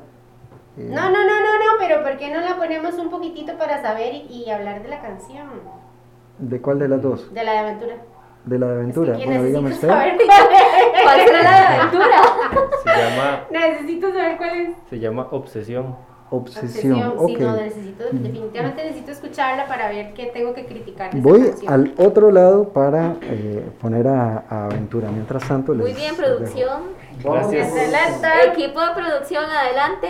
[0.76, 3.80] Eh, No, no, no, no, no, pero ¿por qué no la ponemos un poquitito para
[3.82, 5.46] saber y, y hablar de la canción?
[6.38, 7.32] ¿De cuál de las dos?
[7.32, 7.94] De la de aventura.
[8.48, 9.16] De la de aventura.
[9.16, 9.88] Que bueno, dígame necesito usted.
[9.88, 11.02] saber cuál es.
[11.04, 12.16] ¿Cuál será la de aventura?
[12.84, 14.70] Se llama, Necesito saber cuál es.
[14.90, 15.96] se llama Obsesión.
[16.30, 16.94] Obsesión.
[16.96, 17.38] Sí, ok.
[17.40, 21.72] no, necesito, definitivamente necesito escucharla para ver qué tengo que criticar Voy canción.
[21.72, 25.08] al otro lado para eh, poner a, a Aventura.
[25.10, 26.82] Mientras tanto, les Muy bien, producción.
[27.24, 27.68] Gracias.
[27.68, 28.28] Excelente.
[28.52, 30.08] Equipo de producción, adelante.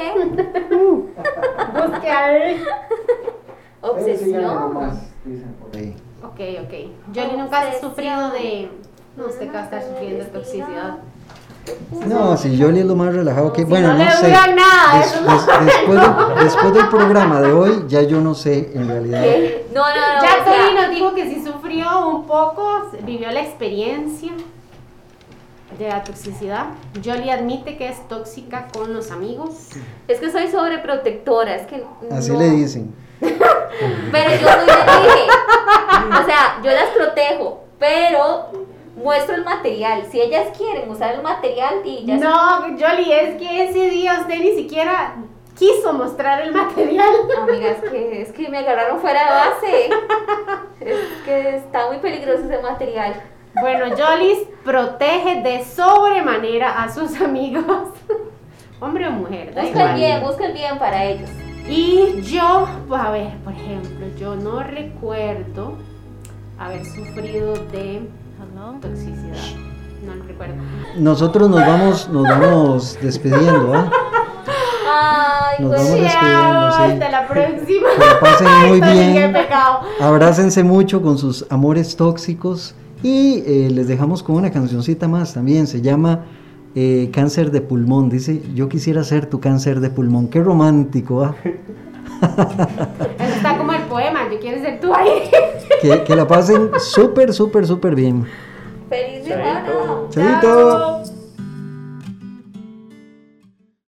[1.88, 2.56] Busque a ver.
[3.80, 4.90] Obsesión.
[6.22, 7.14] Ok, ok.
[7.14, 8.70] Johnny nunca ha sufrido de...
[9.16, 10.98] No, usted va a estar sufriendo de toxicidad.
[12.06, 13.62] No, si Jolie es lo más relajado que.
[13.62, 14.30] Si bueno, no no, le sé.
[14.30, 18.34] nada, Des- eso no- des- después, de- después del programa de hoy, ya yo no
[18.34, 19.22] sé en realidad.
[19.22, 19.66] ¿Qué?
[19.74, 20.22] No, no, no.
[20.22, 24.32] Ya Tony nos dijo que sí sufrió un poco, vivió la experiencia
[25.78, 26.66] de la toxicidad.
[27.04, 29.68] Jolie admite que es tóxica con los amigos.
[30.06, 32.38] Es que soy sobreprotectora, es que Así no.
[32.38, 32.94] le dicen.
[34.12, 35.28] Pero yo muy bien dije.
[36.20, 38.50] O sea, yo las protejo, pero
[38.96, 40.04] muestro el material.
[40.10, 44.38] Si ellas quieren usar el material y ya No, Jolie, es que ese día usted
[44.38, 45.14] ni siquiera
[45.58, 47.08] quiso mostrar el material.
[47.42, 49.90] Amiga, es que, es que me agarraron fuera de base.
[50.80, 53.20] Es que está muy peligroso ese material.
[53.60, 57.88] Bueno, Jolis protege de sobremanera a sus amigos.
[58.80, 61.30] Hombre o mujer, da Busca el bien, busca el bien para ellos.
[61.68, 65.74] Y yo, pues a ver, por ejemplo, yo no recuerdo
[66.58, 68.08] haber sufrido de
[68.80, 69.56] toxicidad.
[70.04, 70.54] No lo recuerdo.
[70.96, 73.90] Nosotros nos vamos, nos vamos despidiendo, ¿ah?
[74.90, 75.82] Ay, Nos güey.
[75.84, 76.82] vamos despidiendo, sí.
[76.82, 77.88] hasta la próxima.
[77.96, 79.14] Que la pasen muy bien.
[79.14, 79.80] qué pecado.
[80.00, 82.74] Abrácense mucho con sus amores tóxicos.
[83.02, 85.66] Y eh, les dejamos con una cancioncita más también.
[85.66, 86.24] Se llama
[86.80, 88.08] eh, Cáncer de Pulmón.
[88.08, 90.28] Dice, yo quisiera ser tu cáncer de pulmón.
[90.28, 91.34] Qué romántico, ¿ah?
[93.18, 95.08] Eso está como el poema, yo quiero ser tú ahí.
[95.82, 98.24] Que, que la pasen súper, súper, súper bien.
[98.88, 99.64] Feliz semana.
[100.10, 101.07] Chadito.